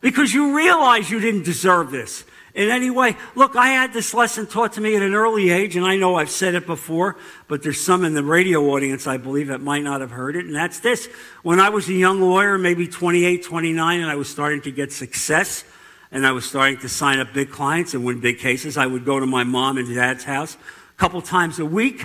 because 0.02 0.34
you 0.34 0.56
realize 0.56 1.10
you 1.10 1.20
didn't 1.20 1.44
deserve 1.44 1.92
this 1.92 2.26
in 2.54 2.70
any 2.70 2.90
way. 2.90 3.16
Look, 3.36 3.56
I 3.56 3.68
had 3.68 3.94
this 3.94 4.14
lesson 4.14 4.46
taught 4.48 4.74
to 4.74 4.82
me 4.82 4.96
at 4.96 5.02
an 5.02 5.14
early 5.14 5.50
age, 5.50 5.76
and 5.76 5.86
I 5.86 5.96
know 5.96 6.16
I've 6.16 6.30
said 6.30 6.56
it 6.56 6.66
before, 6.66 7.18
but 7.48 7.64
there's 7.64 7.80
some 7.80 8.04
in 8.04 8.14
the 8.14 8.24
radio 8.24 8.62
audience, 8.72 9.08
I 9.08 9.18
believe, 9.18 9.48
that 9.48 9.62
might 9.62 9.84
not 9.84 10.02
have 10.02 10.12
heard 10.12 10.36
it, 10.36 10.46
and 10.46 10.56
that's 10.56 10.80
this. 10.80 11.08
When 11.44 11.60
I 11.60 11.70
was 11.70 11.88
a 11.88 11.94
young 11.94 12.22
lawyer, 12.22 12.58
maybe 12.58 12.88
28, 12.88 13.44
29, 13.44 14.02
and 14.02 14.10
I 14.10 14.16
was 14.16 14.30
starting 14.30 14.62
to 14.62 14.72
get 14.72 14.92
success, 14.92 15.64
and 16.12 16.26
I 16.26 16.32
was 16.32 16.46
starting 16.46 16.78
to 16.80 16.90
sign 16.90 17.20
up 17.20 17.34
big 17.34 17.52
clients 17.52 17.94
and 17.94 18.04
win 18.04 18.20
big 18.20 18.40
cases, 18.40 18.78
I 18.78 18.86
would 18.86 19.06
go 19.06 19.20
to 19.20 19.26
my 19.26 19.44
mom 19.44 19.78
and 19.78 19.94
dad's 19.94 20.24
house 20.24 20.56
a 20.56 21.00
couple 21.00 21.22
times 21.22 21.60
a 21.60 21.66
week, 21.66 22.04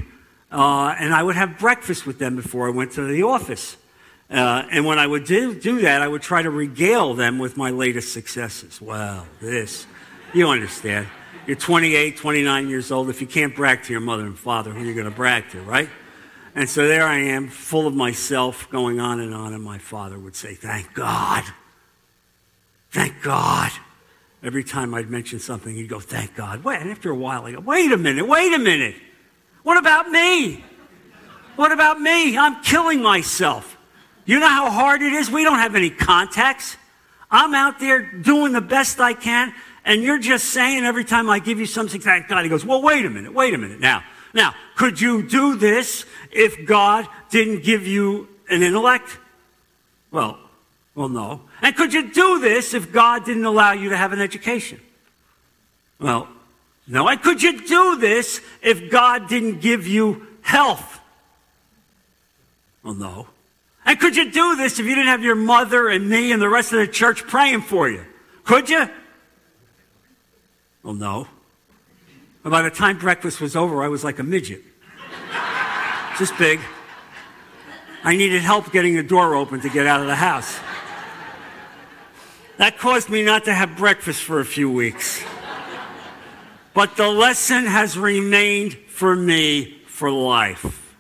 uh, 0.53 0.95
and 0.99 1.13
I 1.13 1.23
would 1.23 1.37
have 1.37 1.59
breakfast 1.59 2.07
with 2.07 2.19
them 2.19 2.37
before 2.37 2.69
I 2.69 2.71
went 2.71 2.93
to 2.93 3.05
the 3.05 3.25
office. 3.25 3.77
Uh, 4.31 4.65
and 4.71 4.85
when 4.85 4.99
I 4.99 5.07
would 5.07 5.25
do, 5.25 5.55
do 5.59 5.83
that, 5.83 6.03
I 6.03 6.09
would 6.09 6.23
try 6.23 6.43
to 6.43 6.51
regale 6.51 7.15
them 7.15 7.39
with 7.39 7.57
my 7.57 7.71
latest 7.71 8.13
successes. 8.13 8.81
Wow, 8.81 9.27
this. 9.41 9.87
You 10.35 10.49
understand. 10.49 11.07
You're 11.47 11.57
28, 11.57 12.17
29 12.17 12.69
years 12.69 12.91
old. 12.91 13.09
If 13.09 13.21
you 13.21 13.27
can't 13.27 13.55
brag 13.55 13.85
to 13.85 13.93
your 13.93 14.01
mother 14.01 14.27
and 14.27 14.37
father, 14.37 14.73
who 14.73 14.83
are 14.83 14.85
you 14.85 14.95
going 14.95 15.09
to 15.09 15.15
brag 15.15 15.49
to, 15.51 15.61
right? 15.61 15.89
And 16.57 16.69
so 16.69 16.89
there 16.89 17.07
I 17.07 17.19
am, 17.19 17.49
full 17.49 17.87
of 17.87 17.95
myself, 17.95 18.69
going 18.71 18.99
on 18.99 19.21
and 19.21 19.33
on. 19.33 19.53
And 19.53 19.63
my 19.63 19.79
father 19.79 20.19
would 20.19 20.35
say, 20.35 20.55
Thank 20.55 20.93
God. 20.95 21.45
Thank 22.91 23.23
God. 23.23 23.71
Every 24.43 24.65
time 24.65 24.95
I'd 24.95 25.11
mention 25.11 25.39
something, 25.39 25.75
he'd 25.75 25.89
go, 25.89 26.01
Thank 26.01 26.35
God. 26.35 26.65
Wait, 26.65 26.81
and 26.81 26.91
after 26.91 27.11
a 27.11 27.15
while, 27.15 27.45
I 27.45 27.53
go, 27.53 27.61
Wait 27.61 27.91
a 27.93 27.97
minute, 27.97 28.27
wait 28.27 28.53
a 28.53 28.59
minute. 28.59 28.97
What 29.63 29.79
about 29.79 30.11
me? 30.11 30.65
What 31.57 31.73
about 31.73 32.01
me? 32.01 32.37
I'm 32.37 32.63
killing 32.63 33.03
myself. 33.03 33.77
You 34.25 34.39
know 34.39 34.49
how 34.49 34.71
hard 34.71 35.03
it 35.03 35.13
is? 35.13 35.31
We 35.31 35.43
don't 35.43 35.59
have 35.59 35.75
any 35.75 35.91
contacts. 35.91 36.77
I'm 37.31 37.55
out 37.55 37.81
there 37.81 38.03
doing 38.03 38.53
the 38.53 38.61
best 38.61 39.01
I 39.01 39.15
can, 39.15 39.53
and 39.85 40.03
you're 40.03 40.19
just 40.19 40.47
saying 40.47 40.85
every 40.85 41.05
time 41.05 41.29
I 41.31 41.39
give 41.39 41.59
you 41.59 41.67
something, 41.67 42.01
thank 42.01 42.29
God. 42.29 42.45
He 42.45 42.49
goes, 42.49 42.65
Well, 42.65 42.83
wait 42.83 43.05
a 43.05 43.11
minute, 43.11 43.33
wait 43.33 43.55
a 43.55 43.59
minute. 43.59 43.81
Now, 43.81 44.05
now, 44.35 44.55
could 44.77 45.01
you 45.01 45.23
do 45.23 45.57
this 45.57 46.05
if 46.31 46.67
God 46.67 47.09
didn't 47.31 47.63
give 47.63 47.87
you 47.87 48.29
an 48.51 48.63
intellect? 48.63 49.19
Well, 50.11 50.39
well, 50.97 51.11
no. 51.11 51.43
And 51.61 51.77
could 51.77 51.93
you 51.93 52.11
do 52.11 52.41
this 52.41 52.73
if 52.73 52.91
God 52.91 53.27
didn't 53.27 53.45
allow 53.45 53.73
you 53.73 53.91
to 53.91 53.97
have 53.97 54.15
an 54.15 54.21
education? 54.21 54.81
Well, 56.01 56.27
no. 56.89 57.07
And 57.07 57.23
could 57.23 57.43
you 57.43 57.61
do 57.61 57.99
this 57.99 58.41
if 58.63 58.91
God 58.91 59.29
didn't 59.29 59.61
give 59.61 59.87
you 59.87 60.27
health? 60.41 60.99
Well, 62.83 62.95
no. 62.95 63.27
And 63.85 64.01
could 64.01 64.17
you 64.17 64.31
do 64.33 64.57
this 64.57 64.81
if 64.81 64.87
you 64.87 64.95
didn't 64.95 65.09
have 65.09 65.23
your 65.23 65.35
mother 65.35 65.89
and 65.89 66.09
me 66.09 66.33
and 66.33 66.41
the 66.41 66.49
rest 66.49 66.73
of 66.73 66.79
the 66.79 66.89
church 66.89 67.27
praying 67.27 67.61
for 67.61 67.91
you? 67.91 68.05
Could 68.45 68.71
you? 68.71 68.89
Well, 70.83 70.95
no. 70.95 71.29
And 72.43 72.51
by 72.51 72.63
the 72.63 72.71
time 72.71 72.99
breakfast 72.99 73.41
was 73.41 73.55
over, 73.55 73.83
I 73.83 73.89
was 73.89 74.03
like 74.03 74.19
a 74.19 74.23
midget. 74.23 74.63
Just 76.19 76.39
big. 76.39 76.59
I 78.03 78.17
needed 78.17 78.41
help 78.41 78.73
getting 78.73 78.95
the 78.95 79.03
door 79.03 79.35
open 79.35 79.61
to 79.61 79.69
get 79.69 79.87
out 79.87 80.01
of 80.01 80.07
the 80.07 80.17
house. 80.17 80.59
That 82.59 82.79
caused 82.79 83.11
me 83.11 83.23
not 83.23 83.45
to 83.45 83.55
have 83.55 83.77
breakfast 83.77 84.23
for 84.23 84.41
a 84.41 84.45
few 84.45 84.71
weeks. 84.71 85.23
But 86.73 86.97
the 86.97 87.09
lesson 87.09 87.67
has 87.67 87.99
remained 87.99 88.75
for 88.89 89.17
me 89.17 89.83
for 89.87 90.11
life. 90.11 90.95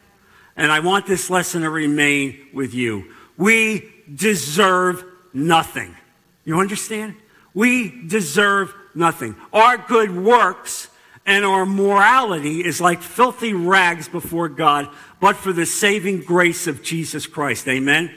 And 0.56 0.72
I 0.72 0.80
want 0.80 1.06
this 1.06 1.28
lesson 1.28 1.62
to 1.62 1.70
remain 1.70 2.48
with 2.54 2.72
you. 2.72 3.12
We 3.36 3.92
deserve 4.14 5.04
nothing. 5.34 5.94
You 6.44 6.60
understand? 6.60 7.14
We 7.52 8.06
deserve 8.06 8.74
nothing. 8.94 9.36
Our 9.52 9.76
good 9.76 10.14
works 10.16 10.88
and 11.26 11.44
our 11.44 11.66
morality 11.66 12.64
is 12.64 12.80
like 12.80 13.02
filthy 13.02 13.52
rags 13.52 14.08
before 14.08 14.48
God, 14.48 14.88
but 15.20 15.36
for 15.36 15.52
the 15.52 15.66
saving 15.66 16.20
grace 16.20 16.66
of 16.66 16.82
Jesus 16.82 17.26
Christ. 17.26 17.66
Amen? 17.68 18.14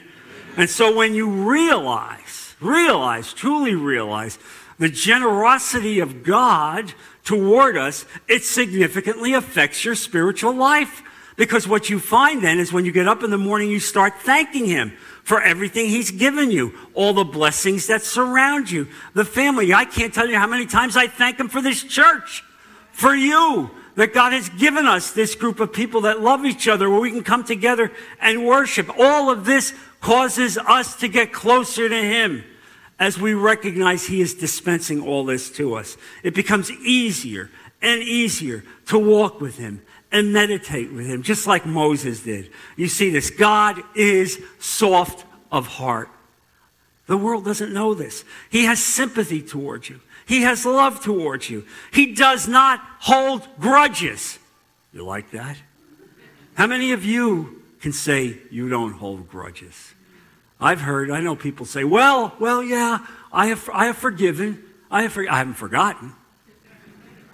And 0.56 0.70
so 0.70 0.94
when 0.94 1.14
you 1.14 1.28
realize, 1.28 2.29
realize, 2.60 3.32
truly 3.32 3.74
realize 3.74 4.38
the 4.78 4.88
generosity 4.88 6.00
of 6.00 6.22
God 6.22 6.94
toward 7.22 7.76
us, 7.76 8.06
it 8.26 8.44
significantly 8.44 9.34
affects 9.34 9.84
your 9.84 9.94
spiritual 9.94 10.54
life. 10.54 11.02
Because 11.36 11.68
what 11.68 11.88
you 11.88 11.98
find 11.98 12.42
then 12.42 12.58
is 12.58 12.72
when 12.72 12.84
you 12.84 12.92
get 12.92 13.08
up 13.08 13.22
in 13.22 13.30
the 13.30 13.38
morning, 13.38 13.70
you 13.70 13.80
start 13.80 14.14
thanking 14.20 14.66
Him 14.66 14.92
for 15.22 15.40
everything 15.40 15.86
He's 15.86 16.10
given 16.10 16.50
you, 16.50 16.74
all 16.94 17.12
the 17.12 17.24
blessings 17.24 17.86
that 17.86 18.02
surround 18.02 18.70
you, 18.70 18.88
the 19.14 19.24
family. 19.24 19.72
I 19.72 19.84
can't 19.84 20.12
tell 20.12 20.28
you 20.28 20.36
how 20.36 20.46
many 20.46 20.66
times 20.66 20.96
I 20.96 21.06
thank 21.06 21.38
Him 21.38 21.48
for 21.48 21.62
this 21.62 21.82
church, 21.82 22.42
for 22.92 23.14
you, 23.14 23.70
that 23.96 24.14
God 24.14 24.32
has 24.32 24.48
given 24.50 24.86
us 24.86 25.12
this 25.12 25.34
group 25.34 25.60
of 25.60 25.72
people 25.72 26.02
that 26.02 26.20
love 26.20 26.44
each 26.44 26.68
other 26.68 26.88
where 26.88 27.00
we 27.00 27.10
can 27.10 27.24
come 27.24 27.44
together 27.44 27.92
and 28.20 28.46
worship. 28.46 28.90
All 28.98 29.30
of 29.30 29.44
this 29.44 29.74
causes 30.00 30.58
us 30.58 30.96
to 30.96 31.08
get 31.08 31.32
closer 31.32 31.88
to 31.88 32.02
Him 32.02 32.44
as 32.98 33.18
we 33.18 33.34
recognize 33.34 34.06
He 34.06 34.20
is 34.20 34.34
dispensing 34.34 35.02
all 35.02 35.24
this 35.24 35.50
to 35.52 35.74
us. 35.74 35.96
It 36.22 36.34
becomes 36.34 36.70
easier 36.70 37.50
and 37.82 38.02
easier 38.02 38.64
to 38.86 38.98
walk 38.98 39.40
with 39.40 39.56
Him 39.58 39.82
and 40.12 40.32
meditate 40.32 40.92
with 40.92 41.06
him, 41.06 41.22
just 41.22 41.46
like 41.46 41.64
Moses 41.64 42.22
did. 42.22 42.50
You 42.76 42.88
see 42.88 43.10
this. 43.10 43.30
God 43.30 43.80
is 43.94 44.42
soft 44.58 45.24
of 45.52 45.66
heart. 45.66 46.08
The 47.06 47.16
world 47.16 47.44
doesn't 47.44 47.72
know 47.72 47.94
this. 47.94 48.24
He 48.50 48.64
has 48.64 48.82
sympathy 48.82 49.42
towards 49.42 49.88
you. 49.88 50.00
He 50.26 50.42
has 50.42 50.64
love 50.64 51.02
towards 51.02 51.50
you. 51.50 51.66
He 51.92 52.14
does 52.14 52.46
not 52.46 52.80
hold 53.00 53.46
grudges. 53.58 54.38
You 54.92 55.04
like 55.04 55.30
that? 55.32 55.56
How 56.54 56.66
many 56.66 56.92
of 56.92 57.04
you 57.04 57.59
can 57.80 57.92
say 57.92 58.38
you 58.50 58.68
don't 58.68 58.92
hold 58.92 59.28
grudges? 59.28 59.94
I've 60.60 60.80
heard, 60.80 61.10
I 61.10 61.20
know 61.20 61.34
people 61.34 61.64
say, 61.64 61.84
well, 61.84 62.34
well, 62.38 62.62
yeah, 62.62 63.06
I 63.32 63.46
have, 63.46 63.68
I 63.72 63.86
have 63.86 63.96
forgiven. 63.96 64.62
I, 64.90 65.02
have, 65.02 65.16
I 65.16 65.38
haven't 65.38 65.54
forgotten. 65.54 66.12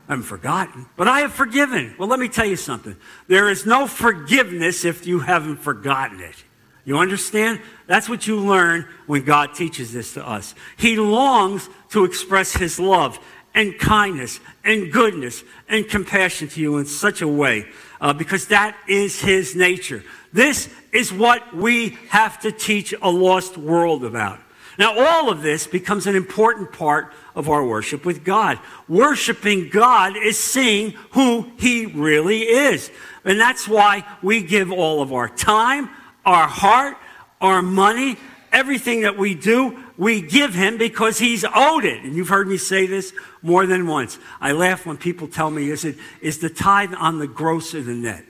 I 0.08 0.12
haven't 0.12 0.26
forgotten, 0.26 0.86
but 0.96 1.08
I 1.08 1.20
have 1.20 1.32
forgiven. 1.32 1.96
Well, 1.98 2.08
let 2.08 2.20
me 2.20 2.28
tell 2.28 2.46
you 2.46 2.54
something. 2.54 2.96
There 3.26 3.50
is 3.50 3.66
no 3.66 3.88
forgiveness 3.88 4.84
if 4.84 5.04
you 5.04 5.18
haven't 5.18 5.56
forgotten 5.56 6.20
it. 6.20 6.44
You 6.84 6.98
understand? 6.98 7.60
That's 7.88 8.08
what 8.08 8.28
you 8.28 8.38
learn 8.38 8.86
when 9.06 9.24
God 9.24 9.54
teaches 9.54 9.92
this 9.92 10.14
to 10.14 10.26
us. 10.26 10.54
He 10.76 10.96
longs 10.96 11.68
to 11.90 12.04
express 12.04 12.52
his 12.52 12.78
love 12.78 13.18
and 13.52 13.76
kindness 13.76 14.38
and 14.62 14.92
goodness 14.92 15.42
and 15.68 15.88
compassion 15.88 16.46
to 16.48 16.60
you 16.60 16.76
in 16.76 16.86
such 16.86 17.22
a 17.22 17.28
way 17.28 17.66
uh, 18.00 18.12
because 18.12 18.46
that 18.48 18.76
is 18.86 19.20
his 19.20 19.56
nature. 19.56 20.04
This 20.36 20.68
is 20.92 21.10
what 21.14 21.56
we 21.56 21.96
have 22.10 22.38
to 22.40 22.52
teach 22.52 22.92
a 23.00 23.10
lost 23.10 23.56
world 23.56 24.04
about. 24.04 24.38
Now, 24.78 24.98
all 24.98 25.30
of 25.30 25.40
this 25.40 25.66
becomes 25.66 26.06
an 26.06 26.14
important 26.14 26.72
part 26.72 27.14
of 27.34 27.48
our 27.48 27.64
worship 27.64 28.04
with 28.04 28.22
God. 28.22 28.58
Worshiping 28.86 29.70
God 29.70 30.14
is 30.14 30.38
seeing 30.38 30.90
who 31.12 31.50
He 31.58 31.86
really 31.86 32.40
is. 32.42 32.90
And 33.24 33.40
that's 33.40 33.66
why 33.66 34.04
we 34.22 34.42
give 34.42 34.70
all 34.70 35.00
of 35.00 35.10
our 35.10 35.30
time, 35.30 35.88
our 36.26 36.46
heart, 36.46 36.98
our 37.40 37.62
money, 37.62 38.18
everything 38.52 39.00
that 39.00 39.16
we 39.16 39.34
do, 39.34 39.82
we 39.96 40.20
give 40.20 40.52
Him 40.52 40.76
because 40.76 41.18
He's 41.18 41.46
owed 41.54 41.86
it. 41.86 42.04
And 42.04 42.14
you've 42.14 42.28
heard 42.28 42.46
me 42.46 42.58
say 42.58 42.84
this 42.84 43.14
more 43.40 43.64
than 43.64 43.86
once. 43.86 44.18
I 44.38 44.52
laugh 44.52 44.84
when 44.84 44.98
people 44.98 45.28
tell 45.28 45.50
me, 45.50 45.70
is, 45.70 45.86
it, 45.86 45.96
is 46.20 46.40
the 46.40 46.50
tithe 46.50 46.92
on 46.92 47.20
the 47.20 47.26
gross 47.26 47.74
or 47.74 47.80
the 47.80 47.94
net? 47.94 48.26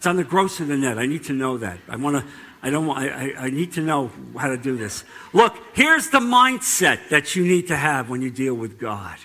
It's 0.00 0.06
on 0.06 0.16
the 0.16 0.24
gross 0.24 0.62
or 0.62 0.64
the 0.64 0.78
net. 0.78 0.98
I 0.98 1.04
need 1.04 1.24
to 1.24 1.34
know 1.34 1.58
that. 1.58 1.78
I 1.86 1.96
want 1.96 2.16
to 2.16 2.24
I 2.62 2.70
don't 2.70 2.86
want, 2.86 3.00
I, 3.00 3.34
I 3.34 3.50
need 3.50 3.72
to 3.72 3.82
know 3.82 4.10
how 4.34 4.48
to 4.48 4.56
do 4.56 4.78
this. 4.78 5.04
Look, 5.34 5.58
here's 5.74 6.08
the 6.08 6.20
mindset 6.20 7.10
that 7.10 7.36
you 7.36 7.44
need 7.44 7.66
to 7.66 7.76
have 7.76 8.08
when 8.08 8.22
you 8.22 8.30
deal 8.30 8.54
with 8.54 8.78
God. 8.78 9.18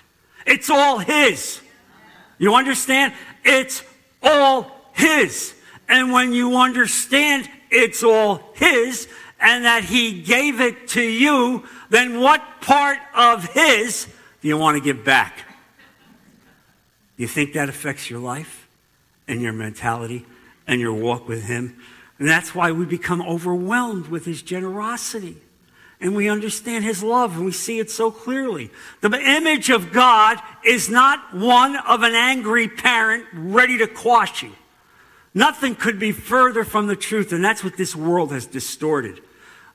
It's 0.46 0.68
all 0.68 0.98
His. 0.98 1.62
You 2.36 2.54
understand? 2.54 3.14
It's 3.42 3.82
all 4.22 4.70
His. 4.92 5.54
And 5.88 6.12
when 6.12 6.34
you 6.34 6.58
understand 6.58 7.48
it's 7.70 8.04
all 8.04 8.42
His 8.56 9.08
and 9.40 9.64
that 9.64 9.84
He 9.84 10.20
gave 10.20 10.60
it 10.60 10.88
to 10.88 11.02
you, 11.02 11.64
then 11.88 12.20
what 12.20 12.42
part 12.60 12.98
of 13.14 13.46
His 13.46 14.06
do 14.42 14.48
you 14.48 14.58
want 14.58 14.76
to 14.76 14.84
give 14.84 15.06
back? 15.06 15.38
Do 17.16 17.22
you 17.22 17.28
think 17.28 17.54
that 17.54 17.70
affects 17.70 18.10
your 18.10 18.20
life 18.20 18.68
and 19.26 19.40
your 19.40 19.54
mentality 19.54 20.26
and 20.66 20.80
your 20.80 20.94
walk 20.94 21.28
with 21.28 21.44
Him? 21.44 21.76
And 22.18 22.28
that's 22.28 22.54
why 22.54 22.72
we 22.72 22.84
become 22.86 23.20
overwhelmed 23.22 24.08
with 24.08 24.24
his 24.24 24.42
generosity. 24.42 25.36
And 26.00 26.14
we 26.14 26.28
understand 26.28 26.84
his 26.84 27.02
love 27.02 27.36
and 27.36 27.44
we 27.44 27.52
see 27.52 27.78
it 27.78 27.90
so 27.90 28.10
clearly. 28.10 28.70
The 29.00 29.10
image 29.10 29.70
of 29.70 29.92
God 29.92 30.38
is 30.64 30.90
not 30.90 31.34
one 31.34 31.76
of 31.76 32.02
an 32.02 32.14
angry 32.14 32.68
parent 32.68 33.24
ready 33.32 33.78
to 33.78 33.86
quash 33.86 34.42
you. 34.42 34.52
Nothing 35.34 35.74
could 35.74 35.98
be 35.98 36.12
further 36.12 36.64
from 36.64 36.86
the 36.86 36.96
truth, 36.96 37.32
and 37.32 37.44
that's 37.44 37.62
what 37.62 37.76
this 37.76 37.94
world 37.94 38.32
has 38.32 38.46
distorted. 38.46 39.20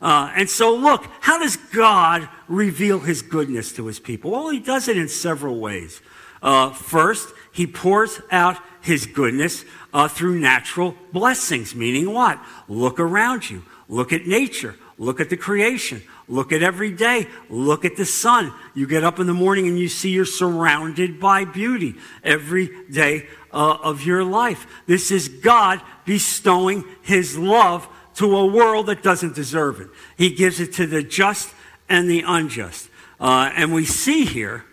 Uh, 0.01 0.31
and 0.35 0.49
so, 0.49 0.75
look, 0.75 1.05
how 1.21 1.37
does 1.37 1.55
God 1.55 2.27
reveal 2.47 2.99
his 2.99 3.21
goodness 3.21 3.71
to 3.73 3.85
his 3.85 3.99
people? 3.99 4.31
Well, 4.31 4.49
he 4.49 4.59
does 4.59 4.87
it 4.87 4.97
in 4.97 5.07
several 5.07 5.59
ways. 5.59 6.01
Uh, 6.41 6.71
first, 6.71 7.29
he 7.51 7.67
pours 7.67 8.19
out 8.31 8.57
his 8.81 9.05
goodness 9.05 9.63
uh, 9.93 10.07
through 10.07 10.39
natural 10.39 10.95
blessings, 11.11 11.75
meaning 11.75 12.13
what? 12.13 12.39
Look 12.67 12.99
around 12.99 13.49
you, 13.49 13.63
look 13.89 14.13
at 14.13 14.25
nature, 14.25 14.75
look 14.97 15.19
at 15.19 15.29
the 15.29 15.37
creation, 15.37 16.01
look 16.27 16.51
at 16.51 16.63
every 16.63 16.91
day, 16.91 17.27
look 17.49 17.85
at 17.85 17.97
the 17.97 18.05
sun. 18.05 18.53
You 18.73 18.87
get 18.87 19.03
up 19.03 19.19
in 19.19 19.27
the 19.27 19.33
morning 19.33 19.67
and 19.67 19.77
you 19.77 19.89
see 19.89 20.11
you're 20.11 20.25
surrounded 20.25 21.19
by 21.19 21.45
beauty 21.45 21.95
every 22.23 22.85
day 22.89 23.27
uh, 23.51 23.77
of 23.83 24.03
your 24.03 24.23
life. 24.23 24.65
This 24.87 25.11
is 25.11 25.27
God 25.27 25.81
bestowing 26.05 26.85
his 27.01 27.37
love 27.37 27.87
to 28.15 28.37
a 28.37 28.45
world 28.45 28.87
that 28.87 29.03
doesn't 29.03 29.35
deserve 29.35 29.81
it. 29.81 29.89
He 30.17 30.29
gives 30.31 30.59
it 30.59 30.73
to 30.73 30.85
the 30.85 31.03
just 31.03 31.53
and 31.89 32.09
the 32.09 32.23
unjust. 32.25 32.89
Uh, 33.19 33.51
and 33.55 33.73
we 33.73 33.85
see 33.85 34.25
here 34.25 34.65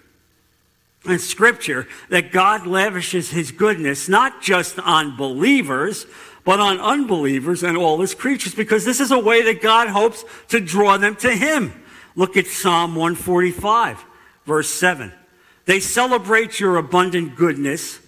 in 1.04 1.18
Scripture 1.18 1.86
that 2.08 2.32
God 2.32 2.66
lavishes 2.66 3.30
His 3.30 3.52
goodness 3.52 4.08
not 4.08 4.42
just 4.42 4.78
on 4.78 5.16
believers, 5.16 6.06
but 6.44 6.60
on 6.60 6.80
unbelievers 6.80 7.62
and 7.62 7.76
all 7.76 8.00
His 8.00 8.14
creatures, 8.14 8.54
because 8.54 8.84
this 8.84 9.00
is 9.00 9.10
a 9.10 9.18
way 9.18 9.42
that 9.42 9.62
God 9.62 9.88
hopes 9.88 10.24
to 10.48 10.60
draw 10.60 10.96
them 10.96 11.16
to 11.16 11.30
Him. 11.30 11.84
Look 12.16 12.36
at 12.36 12.46
Psalm 12.46 12.94
145, 12.94 14.04
verse 14.44 14.70
7. 14.70 15.12
They 15.66 15.80
celebrate 15.80 16.58
your 16.58 16.76
abundant 16.78 17.36
goodness 17.36 18.00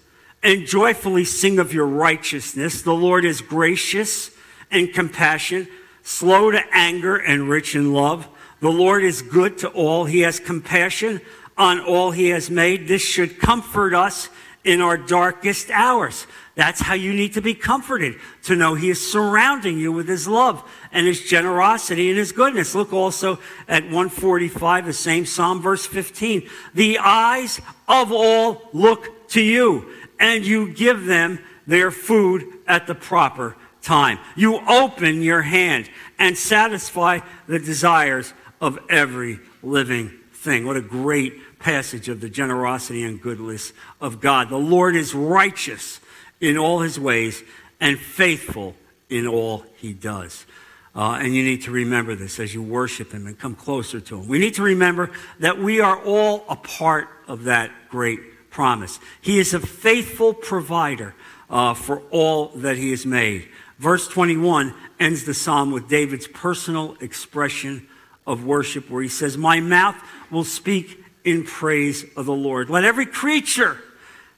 and 0.43 0.67
joyfully 0.67 1.25
sing 1.25 1.59
of 1.59 1.75
your 1.75 1.87
righteousness. 1.87 2.83
The 2.83 2.95
Lord 2.95 3.25
is 3.25 3.41
gracious 3.41 4.31
and 4.71 4.93
compassionate, 4.93 5.69
slow 6.03 6.51
to 6.51 6.63
anger 6.73 7.17
and 7.17 7.49
rich 7.49 7.75
in 7.75 7.93
love. 7.93 8.27
The 8.61 8.71
Lord 8.71 9.05
is 9.05 9.23
good 9.23 9.59
to 9.59 9.69
all. 9.69 10.07
He 10.07 10.21
has 10.21 10.41
compassion 10.41 11.21
on 11.57 11.81
all 11.81 12.11
he 12.11 12.29
has 12.29 12.51
made. 12.51 12.89
This 12.89 13.03
should 13.03 13.39
comfort 13.39 13.95
us 13.95 14.29
in 14.65 14.81
our 14.81 14.97
darkest 14.97 15.71
hours. 15.71 16.27
That's 16.55 16.81
how 16.81 16.95
you 16.95 17.15
need 17.15 17.35
to 17.35 17.41
be 17.41 17.55
comforted, 17.55 18.17
to 18.43 18.55
know 18.55 18.75
he 18.75 18.91
is 18.91 19.11
surrounding 19.11 19.79
you 19.79 19.93
with 19.93 20.07
his 20.07 20.29
love 20.29 20.63
and 20.93 21.07
his 21.07 21.23
generosity 21.25 22.11
and 22.11 22.19
his 22.19 22.33
goodness. 22.33 22.75
Look 22.75 22.93
also 22.93 23.39
at 23.67 23.85
145, 23.85 24.87
the 24.87 24.93
same 24.93 25.25
Psalm, 25.25 25.63
verse 25.63 25.87
15. 25.87 26.49
The 26.75 26.99
eyes 26.99 27.61
of 27.89 28.13
all 28.13 28.69
look 28.73 29.29
to 29.31 29.41
you, 29.41 29.91
and 30.19 30.45
you 30.45 30.75
give 30.75 31.07
them 31.07 31.39
their 31.67 31.91
food 31.91 32.45
at 32.67 32.87
the 32.87 32.95
proper 32.95 33.57
time. 33.81 34.19
You 34.37 34.61
open 34.69 35.23
your 35.23 35.43
hand 35.43 35.89
and 36.19 36.37
satisfy 36.37 37.21
the 37.47 37.59
desires 37.59 38.35
of 38.61 38.79
every 38.91 39.41
living 39.63 40.13
thing. 40.41 40.67
What 40.67 40.77
a 40.77 40.83
great 40.83 41.59
passage 41.59 42.09
of 42.09 42.21
the 42.21 42.31
generosity 42.31 43.05
and 43.05 43.21
goodness 43.21 43.73
of 44.01 44.21
God. 44.21 44.49
The 44.49 44.57
Lord 44.57 44.97
is 44.97 45.15
righteous 45.15 46.01
in 46.41 46.57
all 46.57 46.81
his 46.81 46.99
ways 46.99 47.43
and 47.79 47.99
faithful 47.99 48.75
in 49.11 49.27
all 49.27 49.65
he 49.77 49.93
does. 49.93 50.47
Uh, 50.95 51.19
and 51.21 51.35
you 51.35 51.45
need 51.45 51.63
to 51.63 51.71
remember 51.71 52.15
this 52.15 52.41
as 52.41 52.55
you 52.55 52.63
worship 52.63 53.13
him 53.13 53.27
and 53.27 53.39
come 53.39 53.55
closer 53.55 54.01
to 54.01 54.19
him. 54.19 54.29
We 54.29 54.39
need 54.39 54.55
to 54.55 54.63
remember 54.63 55.11
that 55.39 55.59
we 55.59 55.81
are 55.81 56.03
all 56.03 56.45
a 56.49 56.57
part 56.57 57.09
of 57.29 57.45
that 57.45 57.71
great 57.91 58.51
promise. 58.51 58.99
He 59.21 59.39
is 59.39 59.53
a 59.53 59.61
faithful 59.61 60.33
provider 60.33 61.15
uh, 61.51 61.75
for 61.75 62.01
all 62.11 62.49
that 62.57 62.77
he 62.77 62.91
has 62.91 63.05
made. 63.05 63.49
Verse 63.79 64.09
21 64.09 64.75
ends 64.99 65.25
the 65.25 65.35
psalm 65.35 65.71
with 65.71 65.89
David's 65.89 66.27
personal 66.27 66.97
expression 67.01 67.87
of 68.27 68.45
worship, 68.45 68.91
where 68.91 69.03
he 69.03 69.09
says, 69.09 69.37
My 69.37 69.61
mouth 69.61 69.97
will 70.31 70.45
speak 70.45 71.03
in 71.25 71.45
praise 71.45 72.05
of 72.17 72.27
the 72.27 72.33
Lord. 72.33 72.71
Let 72.71 72.85
every 72.85 73.07
creature 73.07 73.79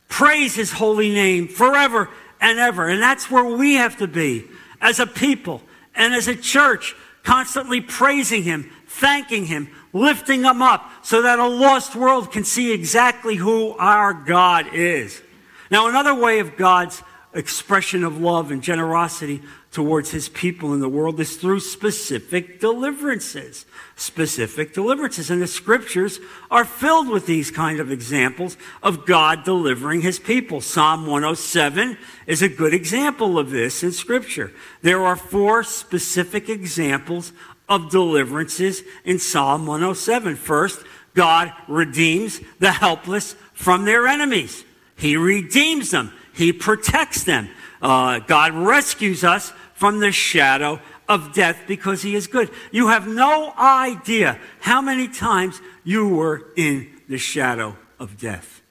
praise 0.09 0.55
his 0.55 0.73
holy 0.73 1.11
name 1.11 1.49
forever 1.49 2.09
and 2.41 2.59
ever. 2.59 2.89
And 2.89 3.03
that's 3.03 3.31
where 3.31 3.45
we 3.45 3.75
have 3.75 3.97
to 3.99 4.07
be 4.07 4.45
as 4.81 4.99
a 4.99 5.07
people 5.07 5.63
and 5.95 6.13
as 6.13 6.29
a 6.29 6.35
church, 6.35 6.95
constantly 7.23 7.81
praising 7.81 8.43
him, 8.43 8.71
thanking 8.87 9.47
him, 9.47 9.69
lifting 9.93 10.43
him 10.43 10.61
up 10.61 10.91
so 11.03 11.23
that 11.23 11.39
a 11.39 11.47
lost 11.47 11.95
world 11.95 12.33
can 12.33 12.45
see 12.45 12.73
exactly 12.73 13.37
who 13.37 13.73
our 13.79 14.13
God 14.13 14.67
is. 14.75 15.23
Now, 15.71 15.89
another 15.89 16.15
way 16.15 16.41
of 16.41 16.57
God's 16.57 17.03
expression 17.35 18.05
of 18.05 18.21
love 18.21 18.51
and 18.51 18.63
generosity 18.63 19.43
towards 19.73 20.11
his 20.11 20.29
people 20.29 20.75
in 20.75 20.81
the 20.81 20.89
world 20.89 21.19
is 21.19 21.37
through 21.37 21.59
specific 21.59 22.61
deliverances. 22.61 23.65
Specific 23.97 24.75
deliverances. 24.75 25.31
And 25.31 25.41
the 25.41 25.47
scriptures 25.47 26.21
are 26.51 26.67
filled 26.67 27.09
with 27.09 27.25
these 27.25 27.51
kind 27.51 27.81
of 27.81 27.91
examples 27.91 28.59
of 28.83 29.07
God 29.07 29.45
delivering 29.45 30.03
his 30.03 30.19
people. 30.19 30.61
Psalm 30.61 31.07
107 31.07 31.97
is 32.27 32.43
a 32.43 32.51
good 32.51 32.75
example 32.75 33.39
of 33.39 33.51
this 33.51 33.83
in 33.83 33.93
scripture. 33.93 34.53
There 34.83 35.03
are 35.05 35.17
four 35.17 35.65
specific 35.65 36.51
examples 36.51 37.33
of 37.67 37.91
deliverances 37.91 38.83
in 39.05 39.19
Psalm 39.19 39.67
107. 39.67 40.37
First, 40.37 40.85
God 41.15 41.51
redeems 41.67 42.41
the 42.59 42.73
helpless 42.73 43.35
from 43.55 43.87
their 43.87 44.07
enemies. 44.07 44.65
He 44.97 45.17
redeems 45.17 45.91
them. 45.91 46.13
He 46.35 46.53
protects 46.53 47.25
them. 47.25 47.49
Uh, 47.81 48.21
God 48.21 48.55
rescues 48.55 49.25
us 49.25 49.53
from 49.83 49.99
the 49.99 50.13
shadow 50.13 50.79
of 51.09 51.35
death 51.35 51.65
because 51.67 52.03
He 52.03 52.15
is 52.15 52.29
good. 52.29 52.49
You 52.71 52.87
have 52.87 53.09
no 53.09 53.53
idea 53.59 54.39
how 54.61 54.81
many 54.81 55.09
times 55.09 55.61
you 55.83 56.07
were 56.07 56.45
in 56.55 56.89
the 57.09 57.19
shadow 57.19 57.77
of 57.99 58.17
death. 58.17 58.63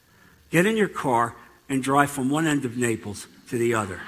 Get 0.52 0.65
in 0.65 0.78
your 0.78 0.88
car 0.88 1.36
and 1.67 1.84
drive 1.84 2.12
from 2.12 2.30
one 2.30 2.47
end 2.47 2.63
of 2.63 2.78
Naples 2.78 3.28
to 3.50 3.58
the 3.58 3.74
other. 3.74 4.00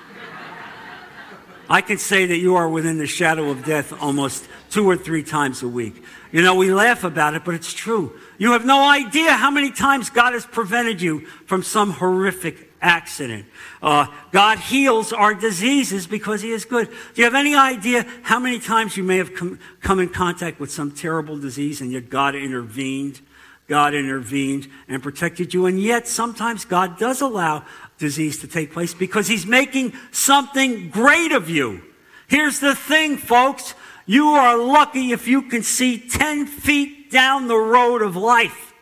I 1.70 1.82
can 1.82 1.98
say 1.98 2.26
that 2.26 2.38
you 2.38 2.56
are 2.56 2.70
within 2.70 3.00
the 3.00 3.06
shadow 3.06 3.50
of 3.50 3.66
death 3.66 3.92
almost 4.02 4.48
two 4.70 4.90
or 4.90 4.96
three 4.96 5.24
times 5.24 5.62
a 5.62 5.68
week. 5.68 6.02
You 6.32 6.42
know, 6.42 6.56
we 6.56 6.74
laugh 6.74 7.04
about 7.04 7.34
it, 7.34 7.44
but 7.44 7.54
it's 7.54 7.74
true. 7.74 8.18
You 8.38 8.54
have 8.54 8.66
no 8.66 8.82
idea 8.88 9.34
how 9.34 9.52
many 9.52 9.72
times 9.72 10.10
God 10.10 10.32
has 10.32 10.46
prevented 10.46 11.02
you 11.02 11.26
from 11.48 11.64
some 11.64 11.92
horrific 11.92 12.73
accident. 12.84 13.46
Uh, 13.82 14.06
God 14.32 14.60
heals 14.60 15.12
our 15.12 15.34
diseases 15.34 16.06
because 16.06 16.42
He 16.42 16.52
is 16.52 16.66
good. 16.66 16.90
Do 16.90 17.22
you 17.22 17.24
have 17.24 17.34
any 17.34 17.56
idea 17.56 18.06
how 18.22 18.40
many 18.40 18.60
times 18.60 18.96
you 18.96 19.04
may 19.04 19.18
have 19.18 19.34
come, 19.34 19.58
come 19.82 20.00
in 20.00 20.10
contact 20.10 20.60
with 20.60 20.72
some 20.72 20.92
terrible 20.92 21.38
disease 21.40 21.82
and 21.82 21.92
yet 21.92 22.10
God 22.10 22.36
intervened? 22.36 23.22
God 23.68 23.94
intervened 23.94 24.68
and 24.88 25.02
protected 25.02 25.54
you. 25.54 25.66
And 25.66 25.82
yet 25.82 26.08
sometimes 26.08 26.66
God 26.66 27.00
does 27.00 27.22
allow 27.22 27.66
disease 27.98 28.40
to 28.40 28.48
take 28.48 28.74
place 28.74 28.94
because 28.94 29.28
He's 29.28 29.48
making 29.48 29.94
something 30.12 30.90
great 30.90 31.32
of 31.32 31.50
you. 31.50 31.82
Here's 32.28 32.60
the 32.60 32.76
thing, 32.76 33.18
folks. 33.18 33.74
You 34.06 34.28
are 34.30 34.58
lucky 34.58 35.14
if 35.14 35.28
you 35.28 35.44
can 35.44 35.64
see 35.64 35.98
10 35.98 36.46
feet 36.46 37.10
down 37.10 37.48
the 37.48 37.58
road 37.58 38.02
of 38.02 38.18
life 38.18 38.74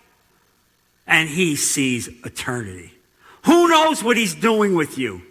and 1.05 1.29
He 1.29 1.55
sees 1.55 2.07
eternity. 2.25 2.90
Who 3.45 3.67
knows 3.67 4.03
what 4.03 4.17
he's 4.17 4.35
doing 4.35 4.75
with 4.75 4.97
you, 4.97 5.21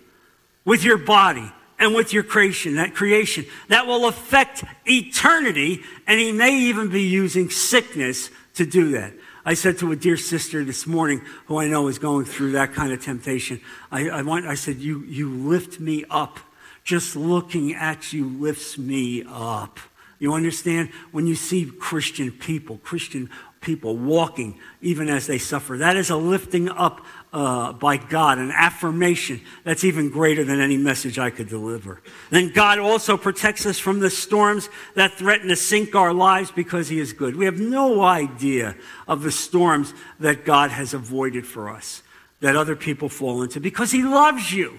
with 0.65 0.85
your 0.85 0.99
body, 0.99 1.53
and 1.79 1.95
with 1.95 2.13
your 2.13 2.23
creation, 2.23 2.77
that 2.77 2.95
creation 2.95 3.47
that 3.69 3.87
will 3.87 4.07
affect 4.07 4.65
eternity, 4.85 5.81
and 6.07 6.21
he 6.21 6.31
may 6.31 6.55
even 6.55 6.91
be 6.91 7.03
using 7.03 7.49
sickness 7.49 8.31
to 8.55 8.67
do 8.67 8.93
that. 8.93 9.15
I 9.45 9.55
said 9.55 9.79
to 9.79 9.91
a 9.91 9.97
dear 9.97 10.19
sister 10.19 10.63
this 10.63 10.87
morning, 10.87 11.23
who 11.47 11.59
I 11.59 11.67
know 11.67 11.89
is 11.89 11.99
going 11.99 12.27
through 12.27 12.53
that 12.53 12.75
kind 12.75 12.93
of 12.93 13.03
temptation, 13.03 13.63
I, 13.91 14.11
I, 14.11 14.23
want, 14.23 14.47
I 14.47 14.55
said, 14.55 14.77
you, 14.77 15.01
you 15.05 15.31
lift 15.31 15.81
me 15.81 16.05
up. 16.11 16.39
Just 16.85 17.17
looking 17.17 17.75
at 17.75 18.13
you 18.13 18.29
lifts 18.29 18.77
me 18.77 19.25
up. 19.27 19.81
You 20.19 20.35
understand? 20.35 20.91
When 21.13 21.27
you 21.27 21.35
see 21.35 21.65
Christian 21.65 22.31
people, 22.31 22.79
Christian 22.79 23.31
people 23.61 23.97
walking 23.97 24.59
even 24.81 25.09
as 25.09 25.27
they 25.27 25.39
suffer, 25.39 25.77
that 25.79 25.97
is 25.97 26.11
a 26.11 26.17
lifting 26.17 26.69
up 26.69 27.05
uh, 27.33 27.73
by 27.75 27.97
God, 27.97 28.39
an 28.39 28.51
affirmation 28.51 29.41
that's 29.65 29.85
even 29.85 30.11
greater 30.11 30.43
than 30.45 30.61
any 30.61 30.77
message 30.77 31.19
I 31.19 31.31
could 31.31 31.49
deliver. 31.49 32.01
Then 32.31 32.53
God 32.53 32.79
also 32.79 33.17
protects 33.17 33.67
us 33.67 33.79
from 33.79 34.01
the 34.01 34.11
storms 34.11 34.69
that 34.95 35.13
threaten 35.13 35.49
to 35.49 35.57
sink 35.57 35.95
our 35.95 36.13
lives 36.13 36.51
because 36.51 36.89
He 36.89 36.99
is 36.99 37.13
good. 37.13 37.37
We 37.37 37.45
have 37.45 37.61
no 37.61 38.03
idea 38.03 38.77
of 39.07 39.23
the 39.23 39.31
storms 39.31 39.95
that 40.19 40.45
God 40.45 40.71
has 40.71 40.95
avoided 40.95 41.47
for 41.47 41.69
us, 41.69 42.03
that 42.41 42.57
other 42.57 42.75
people 42.75 43.09
fall 43.09 43.43
into, 43.43 43.61
because 43.61 43.93
He 43.93 44.03
loves 44.03 44.53
you. 44.53 44.79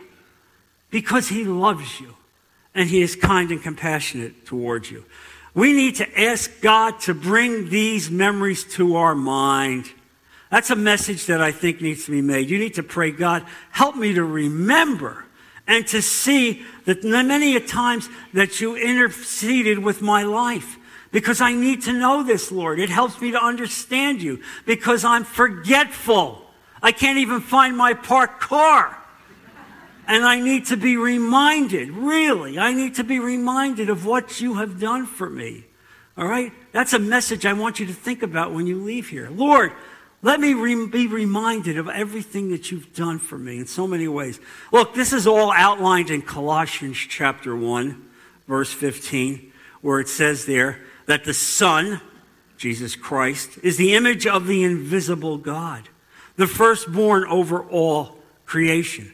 Because 0.90 1.30
He 1.30 1.46
loves 1.46 2.02
you. 2.02 2.16
and 2.74 2.90
He 2.90 3.02
is 3.02 3.16
kind 3.16 3.52
and 3.52 3.62
compassionate 3.62 4.46
towards 4.46 4.92
you. 4.92 5.06
We 5.54 5.74
need 5.74 5.96
to 5.98 6.22
ask 6.22 6.62
God 6.62 7.00
to 7.02 7.14
bring 7.14 7.70
these 7.70 8.10
memories 8.10 8.64
to 8.76 8.96
our 8.96 9.16
mind. 9.16 9.92
That's 10.50 10.70
a 10.70 10.76
message 10.76 11.26
that 11.28 11.42
I 11.42 11.52
think 11.52 11.82
needs 11.82 12.06
to 12.06 12.12
be 12.12 12.22
made. 12.22 12.50
You 12.50 12.58
need 12.60 12.76
to 12.76 12.84
pray, 12.84 13.12
God, 13.12 13.46
help 13.72 13.96
me 13.96 14.14
to 14.14 14.24
remember 14.24 15.26
and 15.68 15.86
to 15.88 16.02
see 16.02 16.66
that 16.86 17.04
many 17.04 17.56
a 17.56 17.60
times 17.60 18.10
that 18.34 18.60
you 18.60 18.76
interceded 18.76 19.80
with 19.80 20.02
my 20.02 20.24
life. 20.24 20.78
Because 21.12 21.42
I 21.42 21.54
need 21.54 21.82
to 21.84 21.94
know 21.94 22.24
this, 22.24 22.52
Lord. 22.52 22.80
It 22.80 22.90
helps 22.90 23.20
me 23.20 23.32
to 23.32 23.44
understand 23.44 24.22
you 24.22 24.42
because 24.66 25.04
I'm 25.04 25.26
forgetful. 25.26 26.42
I 26.82 26.94
can't 26.94 27.18
even 27.20 27.42
find 27.42 27.76
my 27.76 27.94
parked 27.94 28.40
car. 28.40 28.98
And 30.12 30.26
I 30.26 30.42
need 30.42 30.66
to 30.66 30.76
be 30.76 30.98
reminded, 30.98 31.90
really, 31.90 32.60
I 32.60 32.74
need 32.74 32.96
to 32.96 33.04
be 33.06 33.20
reminded 33.20 33.90
of 33.90 34.06
what 34.06 34.42
you 34.42 34.56
have 34.56 34.78
done 34.78 35.06
for 35.06 35.30
me. 35.30 35.64
All 36.18 36.28
right? 36.28 36.52
That's 36.74 36.92
a 36.92 37.00
message 37.00 37.46
I 37.46 37.54
want 37.54 37.80
you 37.80 37.86
to 37.86 37.94
think 37.94 38.22
about 38.22 38.52
when 38.54 38.68
you 38.68 38.84
leave 38.84 39.08
here. 39.08 39.30
Lord, 39.30 39.72
let 40.22 40.42
me 40.42 40.54
re- 40.54 40.86
be 40.86 41.08
reminded 41.08 41.78
of 41.78 41.88
everything 41.88 42.52
that 42.52 42.70
you've 42.72 42.94
done 42.94 43.20
for 43.20 43.38
me 43.38 43.58
in 43.58 43.68
so 43.68 43.88
many 43.88 44.10
ways. 44.10 44.42
Look, 44.74 44.96
this 44.96 45.14
is 45.14 45.28
all 45.28 45.54
outlined 45.54 46.10
in 46.10 46.24
Colossians 46.24 46.98
chapter 46.98 47.56
1, 47.56 48.10
verse 48.50 48.74
15, 48.74 49.54
where 49.80 50.02
it 50.02 50.10
says 50.10 50.46
there 50.46 50.82
that 51.06 51.24
the 51.24 51.34
Son, 51.34 52.02
Jesus 52.58 52.98
Christ, 52.98 53.60
is 53.64 53.78
the 53.78 53.96
image 53.96 54.28
of 54.28 54.46
the 54.46 54.64
invisible 54.64 55.38
God, 55.38 55.88
the 56.36 56.48
firstborn 56.48 57.24
over 57.28 57.64
all 57.64 58.18
creation. 58.46 59.14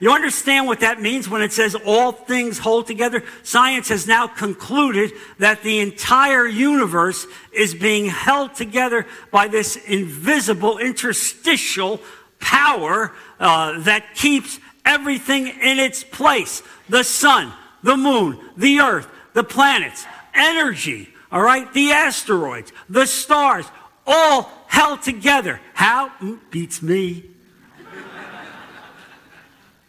You 0.00 0.12
understand 0.12 0.66
what 0.66 0.80
that 0.80 1.00
means 1.00 1.28
when 1.28 1.42
it 1.42 1.52
says 1.52 1.74
all 1.74 2.12
things 2.12 2.58
hold 2.58 2.86
together? 2.86 3.24
Science 3.42 3.88
has 3.88 4.06
now 4.06 4.28
concluded 4.28 5.12
that 5.38 5.62
the 5.62 5.80
entire 5.80 6.46
universe 6.46 7.26
is 7.52 7.74
being 7.74 8.06
held 8.06 8.54
together 8.54 9.06
by 9.32 9.48
this 9.48 9.76
invisible 9.76 10.78
interstitial 10.78 12.00
power 12.38 13.12
uh, 13.40 13.80
that 13.80 14.14
keeps 14.14 14.60
everything 14.84 15.48
in 15.48 15.78
its 15.78 16.04
place. 16.04 16.62
The 16.88 17.02
sun, 17.02 17.52
the 17.82 17.96
moon, 17.96 18.38
the 18.56 18.78
earth, 18.80 19.08
the 19.34 19.44
planets, 19.44 20.06
energy, 20.32 21.08
all 21.32 21.42
right, 21.42 21.72
the 21.74 21.90
asteroids, 21.90 22.72
the 22.88 23.06
stars, 23.06 23.66
all 24.06 24.50
held 24.68 25.02
together. 25.02 25.60
How? 25.74 26.10
Mm, 26.20 26.38
beats 26.50 26.80
me 26.80 27.30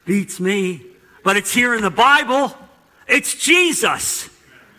beats 0.10 0.39
me. 0.39 0.82
But 1.24 1.38
it's 1.38 1.54
here 1.54 1.76
in 1.76 1.84
the 1.84 1.91
Bible. 1.91 2.52
It's 3.08 3.36
Jesus. 3.36 4.28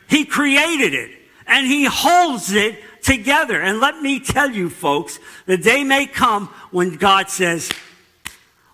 He 0.09 0.25
created 0.25 0.93
it 0.93 1.13
and 1.47 1.69
he 1.69 1.85
holds 1.85 2.51
it 2.53 2.81
together. 3.01 3.61
And 3.61 3.79
let 3.79 4.03
me 4.03 4.19
tell 4.19 4.51
you, 4.51 4.69
folks, 4.69 5.21
the 5.47 5.57
day 5.57 5.85
may 5.85 6.07
come 6.07 6.49
when 6.73 6.97
God 6.97 7.31
says, 7.31 7.71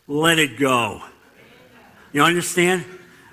let 0.08 0.38
it 0.38 0.58
go. 0.58 1.02
You 2.12 2.22
understand? 2.22 2.86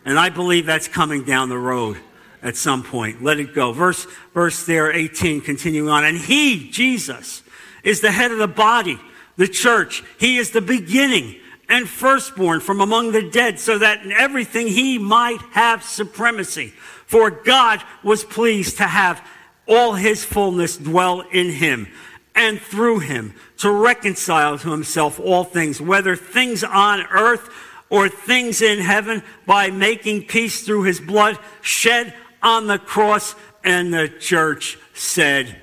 And 0.04 0.20
I 0.20 0.28
believe 0.28 0.66
that's 0.66 0.90
coming 0.90 1.24
down 1.24 1.48
the 1.48 1.58
road 1.58 1.98
at 2.42 2.58
some 2.58 2.84
point. 2.84 3.24
Let 3.24 3.40
it 3.40 3.56
go. 3.56 3.72
Verse, 3.72 4.06
verse 4.34 4.66
there, 4.66 4.92
18, 4.92 5.40
continuing 5.40 5.88
on. 5.88 6.04
And 6.04 6.18
he, 6.18 6.70
Jesus, 6.72 7.42
is 7.86 8.02
the 8.02 8.12
head 8.12 8.34
of 8.34 8.38
the 8.38 8.50
body, 8.50 9.00
the 9.38 9.48
church. 9.48 10.04
He 10.20 10.38
is 10.38 10.52
the 10.52 10.60
beginning 10.60 11.38
and 11.74 11.90
firstborn 11.90 12.60
from 12.60 12.82
among 12.82 13.14
the 13.14 13.32
dead, 13.32 13.60
so 13.60 13.80
that 13.80 14.04
in 14.04 14.12
everything 14.12 14.68
he 14.68 15.00
might 15.00 15.42
have 15.54 15.82
supremacy. 15.82 16.68
For 17.08 17.32
God 17.32 17.82
was 18.04 18.24
pleased 18.24 18.78
to 18.78 18.84
have 18.84 19.28
all 19.68 19.94
his 19.94 20.24
fullness 20.24 20.78
dwell 20.78 21.22
in 21.22 21.50
him, 21.50 21.88
and 22.36 22.62
through 22.62 23.00
him 23.00 23.34
to 23.58 23.72
reconcile 23.72 24.60
to 24.60 24.70
himself 24.70 25.20
all 25.20 25.44
things, 25.44 25.82
whether 25.82 26.16
things 26.16 26.64
on 26.64 27.08
earth 27.10 27.50
or 27.90 28.08
things 28.08 28.62
in 28.62 28.78
heaven, 28.78 29.24
by 29.48 29.72
making 29.72 30.28
peace 30.28 30.64
through 30.64 30.84
his 30.84 31.00
blood 31.00 31.40
shed 31.62 32.14
on 32.44 32.68
the 32.68 32.78
cross. 32.78 33.34
And 33.64 33.92
the 33.92 34.10
church 34.10 34.78
said, 34.94 35.60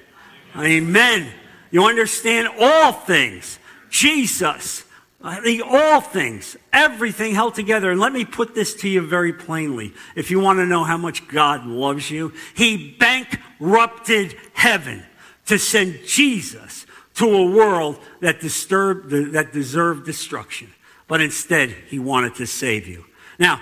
Amen. 0.56 1.28
You 1.70 1.84
understand 1.84 2.48
all 2.58 2.90
things. 2.90 3.60
Jesus 3.90 4.84
the 5.20 5.62
all 5.62 6.00
things, 6.00 6.56
everything 6.72 7.34
held 7.34 7.54
together. 7.54 7.90
And 7.90 8.00
let 8.00 8.12
me 8.12 8.24
put 8.24 8.54
this 8.54 8.74
to 8.76 8.88
you 8.88 9.02
very 9.02 9.32
plainly. 9.32 9.92
If 10.16 10.30
you 10.30 10.40
want 10.40 10.58
to 10.58 10.66
know 10.66 10.84
how 10.84 10.96
much 10.96 11.28
God 11.28 11.66
loves 11.66 12.10
you, 12.10 12.32
He 12.54 12.96
bankrupted 12.98 14.34
heaven 14.54 15.04
to 15.46 15.58
send 15.58 16.00
Jesus 16.06 16.86
to 17.14 17.26
a 17.26 17.50
world 17.50 17.98
that 18.20 18.40
disturbed, 18.40 19.10
that 19.10 19.52
deserved 19.52 20.06
destruction. 20.06 20.72
But 21.06 21.20
instead, 21.20 21.70
He 21.88 21.98
wanted 21.98 22.36
to 22.36 22.46
save 22.46 22.86
you. 22.86 23.04
Now, 23.38 23.60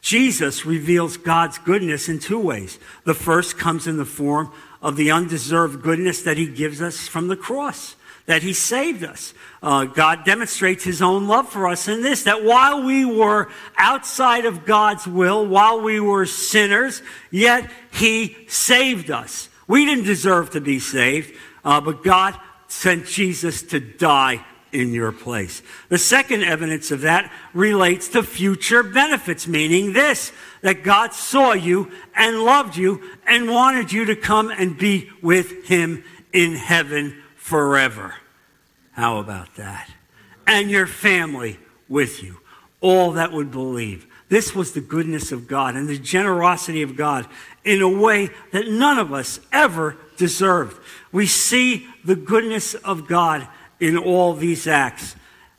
Jesus 0.00 0.64
reveals 0.64 1.16
God's 1.16 1.58
goodness 1.58 2.08
in 2.08 2.18
two 2.18 2.38
ways. 2.38 2.78
The 3.04 3.14
first 3.14 3.58
comes 3.58 3.86
in 3.86 3.96
the 3.96 4.04
form 4.04 4.52
of 4.80 4.96
the 4.96 5.10
undeserved 5.10 5.82
goodness 5.82 6.22
that 6.22 6.36
He 6.36 6.46
gives 6.46 6.82
us 6.82 7.06
from 7.06 7.28
the 7.28 7.36
cross 7.36 7.94
that 8.28 8.42
he 8.42 8.52
saved 8.52 9.02
us. 9.02 9.32
Uh, 9.62 9.86
God 9.86 10.24
demonstrates 10.24 10.84
his 10.84 11.00
own 11.00 11.26
love 11.26 11.48
for 11.48 11.66
us 11.66 11.88
in 11.88 12.02
this, 12.02 12.24
that 12.24 12.44
while 12.44 12.84
we 12.84 13.06
were 13.06 13.48
outside 13.78 14.44
of 14.44 14.66
God's 14.66 15.06
will, 15.06 15.46
while 15.46 15.80
we 15.80 15.98
were 15.98 16.26
sinners, 16.26 17.02
yet 17.30 17.68
he 17.90 18.36
saved 18.46 19.10
us. 19.10 19.48
We 19.66 19.86
didn't 19.86 20.04
deserve 20.04 20.50
to 20.50 20.60
be 20.60 20.78
saved, 20.78 21.34
uh, 21.64 21.80
but 21.80 22.04
God 22.04 22.38
sent 22.68 23.06
Jesus 23.06 23.62
to 23.62 23.80
die 23.80 24.44
in 24.72 24.92
your 24.92 25.10
place. 25.10 25.62
The 25.88 25.96
second 25.96 26.44
evidence 26.44 26.90
of 26.90 27.00
that 27.00 27.32
relates 27.54 28.08
to 28.08 28.22
future 28.22 28.82
benefits, 28.82 29.48
meaning 29.48 29.94
this, 29.94 30.32
that 30.60 30.84
God 30.84 31.14
saw 31.14 31.54
you 31.54 31.90
and 32.14 32.42
loved 32.42 32.76
you 32.76 33.02
and 33.26 33.50
wanted 33.50 33.90
you 33.90 34.04
to 34.04 34.16
come 34.16 34.50
and 34.50 34.76
be 34.76 35.08
with 35.22 35.64
him 35.64 36.04
in 36.30 36.52
heaven 36.56 37.22
forever. 37.48 38.14
How 38.92 39.18
about 39.18 39.54
that? 39.56 39.88
And 40.46 40.70
your 40.70 40.86
family 40.86 41.58
with 41.88 42.22
you. 42.22 42.40
All 42.82 43.12
that 43.12 43.32
would 43.32 43.50
believe. 43.50 44.06
This 44.28 44.54
was 44.54 44.72
the 44.72 44.82
goodness 44.82 45.32
of 45.32 45.48
God 45.48 45.74
and 45.74 45.88
the 45.88 45.98
generosity 45.98 46.82
of 46.82 46.94
God 46.94 47.26
in 47.64 47.80
a 47.80 47.88
way 47.88 48.28
that 48.52 48.68
none 48.68 48.98
of 48.98 49.14
us 49.14 49.40
ever 49.50 49.96
deserved. 50.18 50.78
We 51.10 51.26
see 51.26 51.88
the 52.04 52.16
goodness 52.16 52.74
of 52.74 53.08
God 53.08 53.48
in 53.80 53.96
all 53.96 54.34
these 54.34 54.66
acts. 54.66 55.16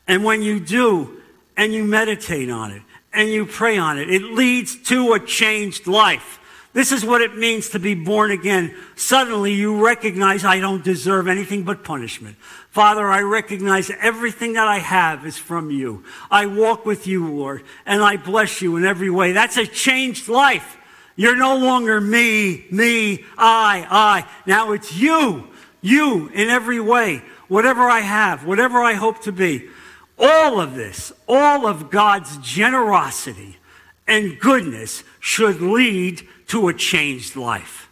And 0.07 0.23
when 0.23 0.43
you 0.43 0.59
do, 0.59 1.21
and 1.57 1.73
you 1.73 1.83
meditate 1.83 2.51
on 2.51 2.71
it, 2.71 2.83
and 3.11 3.29
you 3.29 3.45
pray 3.47 3.77
on 3.79 3.97
it, 3.97 4.09
it 4.09 4.21
leads 4.21 4.75
to 4.89 5.13
a 5.13 5.19
changed 5.19 5.87
life. 5.87 6.38
This 6.71 6.91
is 6.91 7.03
what 7.03 7.21
it 7.21 7.35
means 7.35 7.69
to 7.69 7.79
be 7.79 7.95
born 7.95 8.29
again. 8.29 8.75
Suddenly 8.95 9.53
you 9.53 9.83
recognize 9.83 10.45
I 10.45 10.59
don't 10.59 10.83
deserve 10.83 11.27
anything 11.27 11.63
but 11.63 11.83
punishment. 11.83 12.37
Father, 12.69 13.07
I 13.07 13.21
recognize 13.21 13.89
everything 13.99 14.53
that 14.53 14.67
I 14.67 14.77
have 14.77 15.25
is 15.25 15.37
from 15.37 15.71
you. 15.71 16.03
I 16.29 16.45
walk 16.45 16.85
with 16.85 17.07
you, 17.07 17.27
Lord, 17.27 17.63
and 17.87 18.03
I 18.03 18.17
bless 18.17 18.61
you 18.61 18.77
in 18.77 18.85
every 18.85 19.09
way. 19.09 19.31
That's 19.31 19.57
a 19.57 19.65
changed 19.65 20.29
life. 20.29 20.77
You're 21.15 21.35
no 21.35 21.57
longer 21.57 21.99
me, 21.99 22.65
me, 22.69 23.25
I, 23.37 23.85
I. 23.89 24.29
Now 24.45 24.71
it's 24.71 24.95
you, 24.95 25.47
you 25.81 26.29
in 26.29 26.49
every 26.49 26.79
way. 26.79 27.23
Whatever 27.47 27.89
I 27.89 28.01
have, 28.01 28.45
whatever 28.45 28.77
I 28.83 28.93
hope 28.93 29.23
to 29.23 29.31
be. 29.31 29.67
All 30.19 30.61
of 30.61 30.75
this, 30.75 31.11
all 31.27 31.65
of 31.65 31.89
God's 31.89 32.37
generosity 32.37 33.57
and 34.07 34.39
goodness 34.39 35.03
should 35.19 35.61
lead 35.61 36.27
to 36.49 36.67
a 36.67 36.73
changed 36.73 37.35
life. 37.35 37.89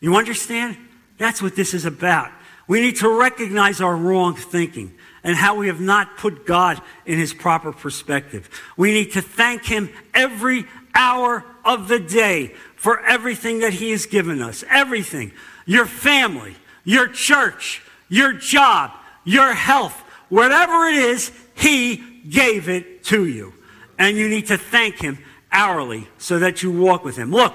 You 0.00 0.16
understand? 0.16 0.76
That's 1.18 1.40
what 1.40 1.56
this 1.56 1.74
is 1.74 1.84
about. 1.84 2.30
We 2.68 2.80
need 2.80 2.96
to 2.96 3.08
recognize 3.08 3.80
our 3.80 3.96
wrong 3.96 4.34
thinking 4.34 4.92
and 5.22 5.36
how 5.36 5.56
we 5.56 5.68
have 5.68 5.80
not 5.80 6.16
put 6.16 6.46
God 6.46 6.80
in 7.04 7.18
his 7.18 7.32
proper 7.32 7.72
perspective. 7.72 8.48
We 8.76 8.92
need 8.92 9.12
to 9.12 9.22
thank 9.22 9.64
him 9.64 9.90
every 10.14 10.64
hour 10.94 11.44
of 11.64 11.88
the 11.88 11.98
day 11.98 12.54
for 12.76 13.00
everything 13.00 13.60
that 13.60 13.72
he 13.72 13.90
has 13.92 14.06
given 14.06 14.42
us. 14.42 14.64
Everything. 14.70 15.32
Your 15.64 15.86
family, 15.86 16.56
your 16.84 17.08
church, 17.08 17.82
your 18.08 18.32
job, 18.32 18.92
your 19.24 19.52
health, 19.52 19.94
whatever 20.28 20.86
it 20.86 20.96
is, 20.96 21.32
He 21.54 21.96
gave 22.28 22.68
it 22.68 23.04
to 23.04 23.26
you. 23.26 23.52
And 23.98 24.16
you 24.16 24.28
need 24.28 24.46
to 24.46 24.58
thank 24.58 25.00
Him 25.00 25.18
hourly 25.50 26.06
so 26.18 26.38
that 26.38 26.62
you 26.62 26.70
walk 26.70 27.04
with 27.04 27.16
Him. 27.16 27.30
Look, 27.30 27.54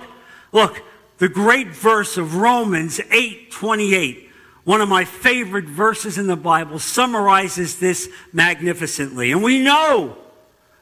look, 0.52 0.82
the 1.18 1.30
great 1.30 1.68
verse 1.68 2.18
of 2.18 2.36
Romans 2.36 3.00
8 3.12 3.52
28, 3.52 4.30
one 4.64 4.82
of 4.82 4.90
my 4.90 5.06
favorite 5.06 5.66
verses 5.66 6.18
in 6.18 6.28
the 6.28 6.36
Bible, 6.36 6.80
summarizes 6.80 7.80
this 7.80 8.10
magnificently. 8.34 9.32
And 9.32 9.44
we 9.44 9.60
know 9.60 10.18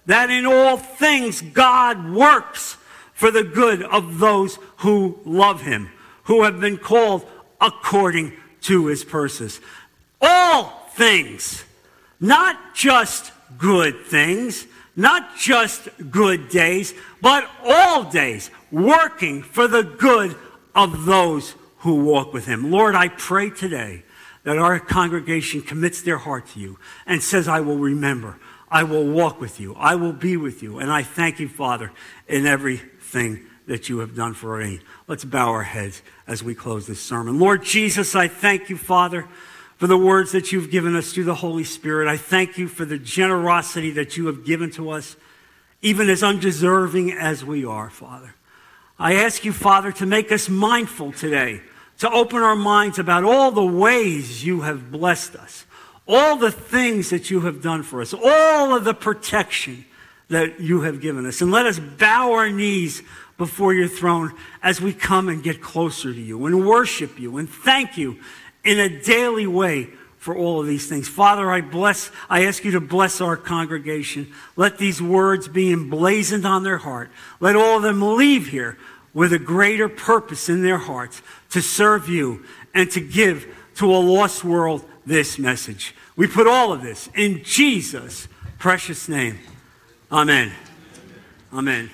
that 0.06 0.30
in 0.30 0.46
all 0.46 0.78
things 0.78 1.42
God 1.42 2.10
works 2.10 2.78
for 3.14 3.32
the 3.32 3.44
good 3.44 3.84
of 3.84 4.20
those 4.20 4.58
who 4.78 5.20
love 5.26 5.62
Him, 5.64 5.92
who 6.24 6.44
have 6.44 6.62
been 6.62 6.78
called 6.78 7.28
according 7.60 8.34
to 8.62 8.88
His 8.88 9.04
purposes. 9.04 9.60
All 10.22 10.90
things, 10.94 11.66
not 12.20 12.74
just 12.74 13.34
good 13.58 14.06
things, 14.06 14.66
not 15.00 15.38
just 15.38 15.88
good 16.12 16.50
days, 16.50 16.94
but 17.22 17.50
all 17.66 18.04
days, 18.04 18.52
working 18.70 19.42
for 19.42 19.68
the 19.68 19.82
good 19.82 20.36
of 20.76 21.06
those 21.06 21.56
who 21.80 22.04
walk 22.04 22.34
with 22.34 22.46
him. 22.46 22.70
Lord, 22.70 22.96
I 22.96 23.08
pray 23.08 23.50
today 23.50 24.04
that 24.44 24.58
our 24.58 24.80
congregation 24.80 25.62
commits 25.62 26.02
their 26.02 26.18
heart 26.18 26.48
to 26.50 26.60
you 26.60 26.78
and 27.06 27.24
says, 27.24 27.48
I 27.48 27.62
will 27.62 27.78
remember, 27.78 28.38
I 28.70 28.84
will 28.84 29.08
walk 29.08 29.40
with 29.40 29.60
you, 29.60 29.74
I 29.76 29.96
will 29.96 30.14
be 30.14 30.36
with 30.36 30.62
you. 30.62 30.80
And 30.80 30.92
I 30.92 31.04
thank 31.04 31.40
you, 31.40 31.48
Father, 31.48 31.92
in 32.28 32.46
everything 32.46 33.46
that 33.68 33.88
you 33.88 34.00
have 34.00 34.16
done 34.16 34.34
for 34.34 34.58
me. 34.58 34.82
Let's 35.08 35.24
bow 35.24 35.50
our 35.50 35.64
heads 35.64 36.02
as 36.28 36.44
we 36.44 36.56
close 36.56 36.88
this 36.88 37.02
sermon. 37.02 37.40
Lord 37.40 37.64
Jesus, 37.64 38.16
I 38.16 38.28
thank 38.28 38.70
you, 38.70 38.78
Father 38.78 39.28
for 39.80 39.88
the 39.88 39.98
words 39.98 40.34
that 40.34 40.52
you've 40.52 40.70
given 40.70 40.94
us 40.94 41.14
through 41.14 41.24
the 41.24 41.36
Holy 41.36 41.64
Spirit. 41.64 42.10
I 42.10 42.18
thank 42.18 42.58
you 42.58 42.68
for 42.68 42.84
the 42.84 42.98
generosity 42.98 43.92
that 43.92 44.18
you 44.18 44.26
have 44.28 44.44
given 44.44 44.70
to 44.72 44.90
us, 44.90 45.16
even 45.82 46.10
as 46.10 46.22
undeserving 46.22 47.14
as 47.14 47.46
we 47.46 47.64
are, 47.64 47.90
Father. 47.90 48.36
I 49.00 49.14
ask 49.14 49.46
you, 49.46 49.54
Father, 49.54 49.94
to 49.94 50.06
make 50.06 50.34
us 50.34 50.50
mindful 50.50 51.14
today, 51.14 51.62
to 52.00 52.12
open 52.12 52.40
our 52.40 52.58
minds 52.58 53.00
about 53.00 53.24
all 53.24 53.52
the 53.52 53.66
ways 53.66 54.46
you 54.46 54.62
have 54.62 54.92
blessed 54.92 55.38
us, 55.38 55.66
all 56.06 56.36
the 56.36 56.52
things 56.52 57.10
that 57.12 57.30
you 57.30 57.40
have 57.42 57.62
done 57.62 57.82
for 57.82 58.02
us, 58.02 58.14
all 58.14 58.76
of 58.76 58.84
the 58.84 58.94
protection 58.94 59.86
that 60.28 60.60
you 60.60 60.82
have 60.82 61.00
given 61.00 61.26
us. 61.26 61.40
And 61.40 61.52
let 61.52 61.66
us 61.66 61.80
bow 61.80 62.34
our 62.34 62.50
knees 62.50 63.02
before 63.38 63.74
your 63.74 63.88
throne 63.88 64.34
as 64.62 64.82
we 64.82 64.92
come 64.92 65.30
and 65.30 65.42
get 65.42 65.62
closer 65.62 66.14
to 66.14 66.20
you 66.20 66.46
and 66.46 66.68
worship 66.68 67.18
you 67.18 67.38
and 67.38 67.50
thank 67.50 67.98
you 67.98 68.20
in 68.64 68.80
a 68.80 69.02
daily 69.02 69.48
way 69.48 69.90
for 70.18 70.36
all 70.36 70.60
of 70.60 70.68
these 70.68 70.88
things. 70.88 71.08
Father, 71.08 71.50
I 71.50 71.62
bless, 71.62 72.12
I 72.30 72.46
ask 72.46 72.66
you 72.66 72.72
to 72.72 72.82
bless 72.82 73.22
our 73.22 73.38
congregation. 73.38 74.32
Let 74.58 74.78
these 74.78 75.02
words 75.02 75.48
be 75.48 75.72
emblazoned 75.72 76.46
on 76.46 76.64
their 76.64 76.78
heart. 76.78 77.10
Let 77.40 77.56
all 77.56 77.78
of 77.78 77.84
them 77.84 78.02
leave 78.02 78.48
here 78.48 78.78
with 79.14 79.32
a 79.34 79.40
greater 79.40 79.88
purpose 79.88 80.50
in 80.50 80.62
their 80.62 80.78
hearts 80.78 81.22
to 81.52 81.62
serve 81.62 82.10
you 82.10 82.44
and 82.74 82.92
to 82.92 83.00
give 83.00 83.48
to 83.76 83.86
a 83.86 83.98
lost 83.98 84.44
world 84.44 84.84
this 85.06 85.40
message. 85.40 85.96
We 86.16 86.28
put 86.28 86.48
all 86.48 86.74
of 86.74 86.82
this 86.82 87.10
in 87.16 87.44
Jesus' 87.44 88.28
precious 88.58 89.08
name. 89.08 89.40
Amen. 90.12 90.52
Amen. 91.54 91.90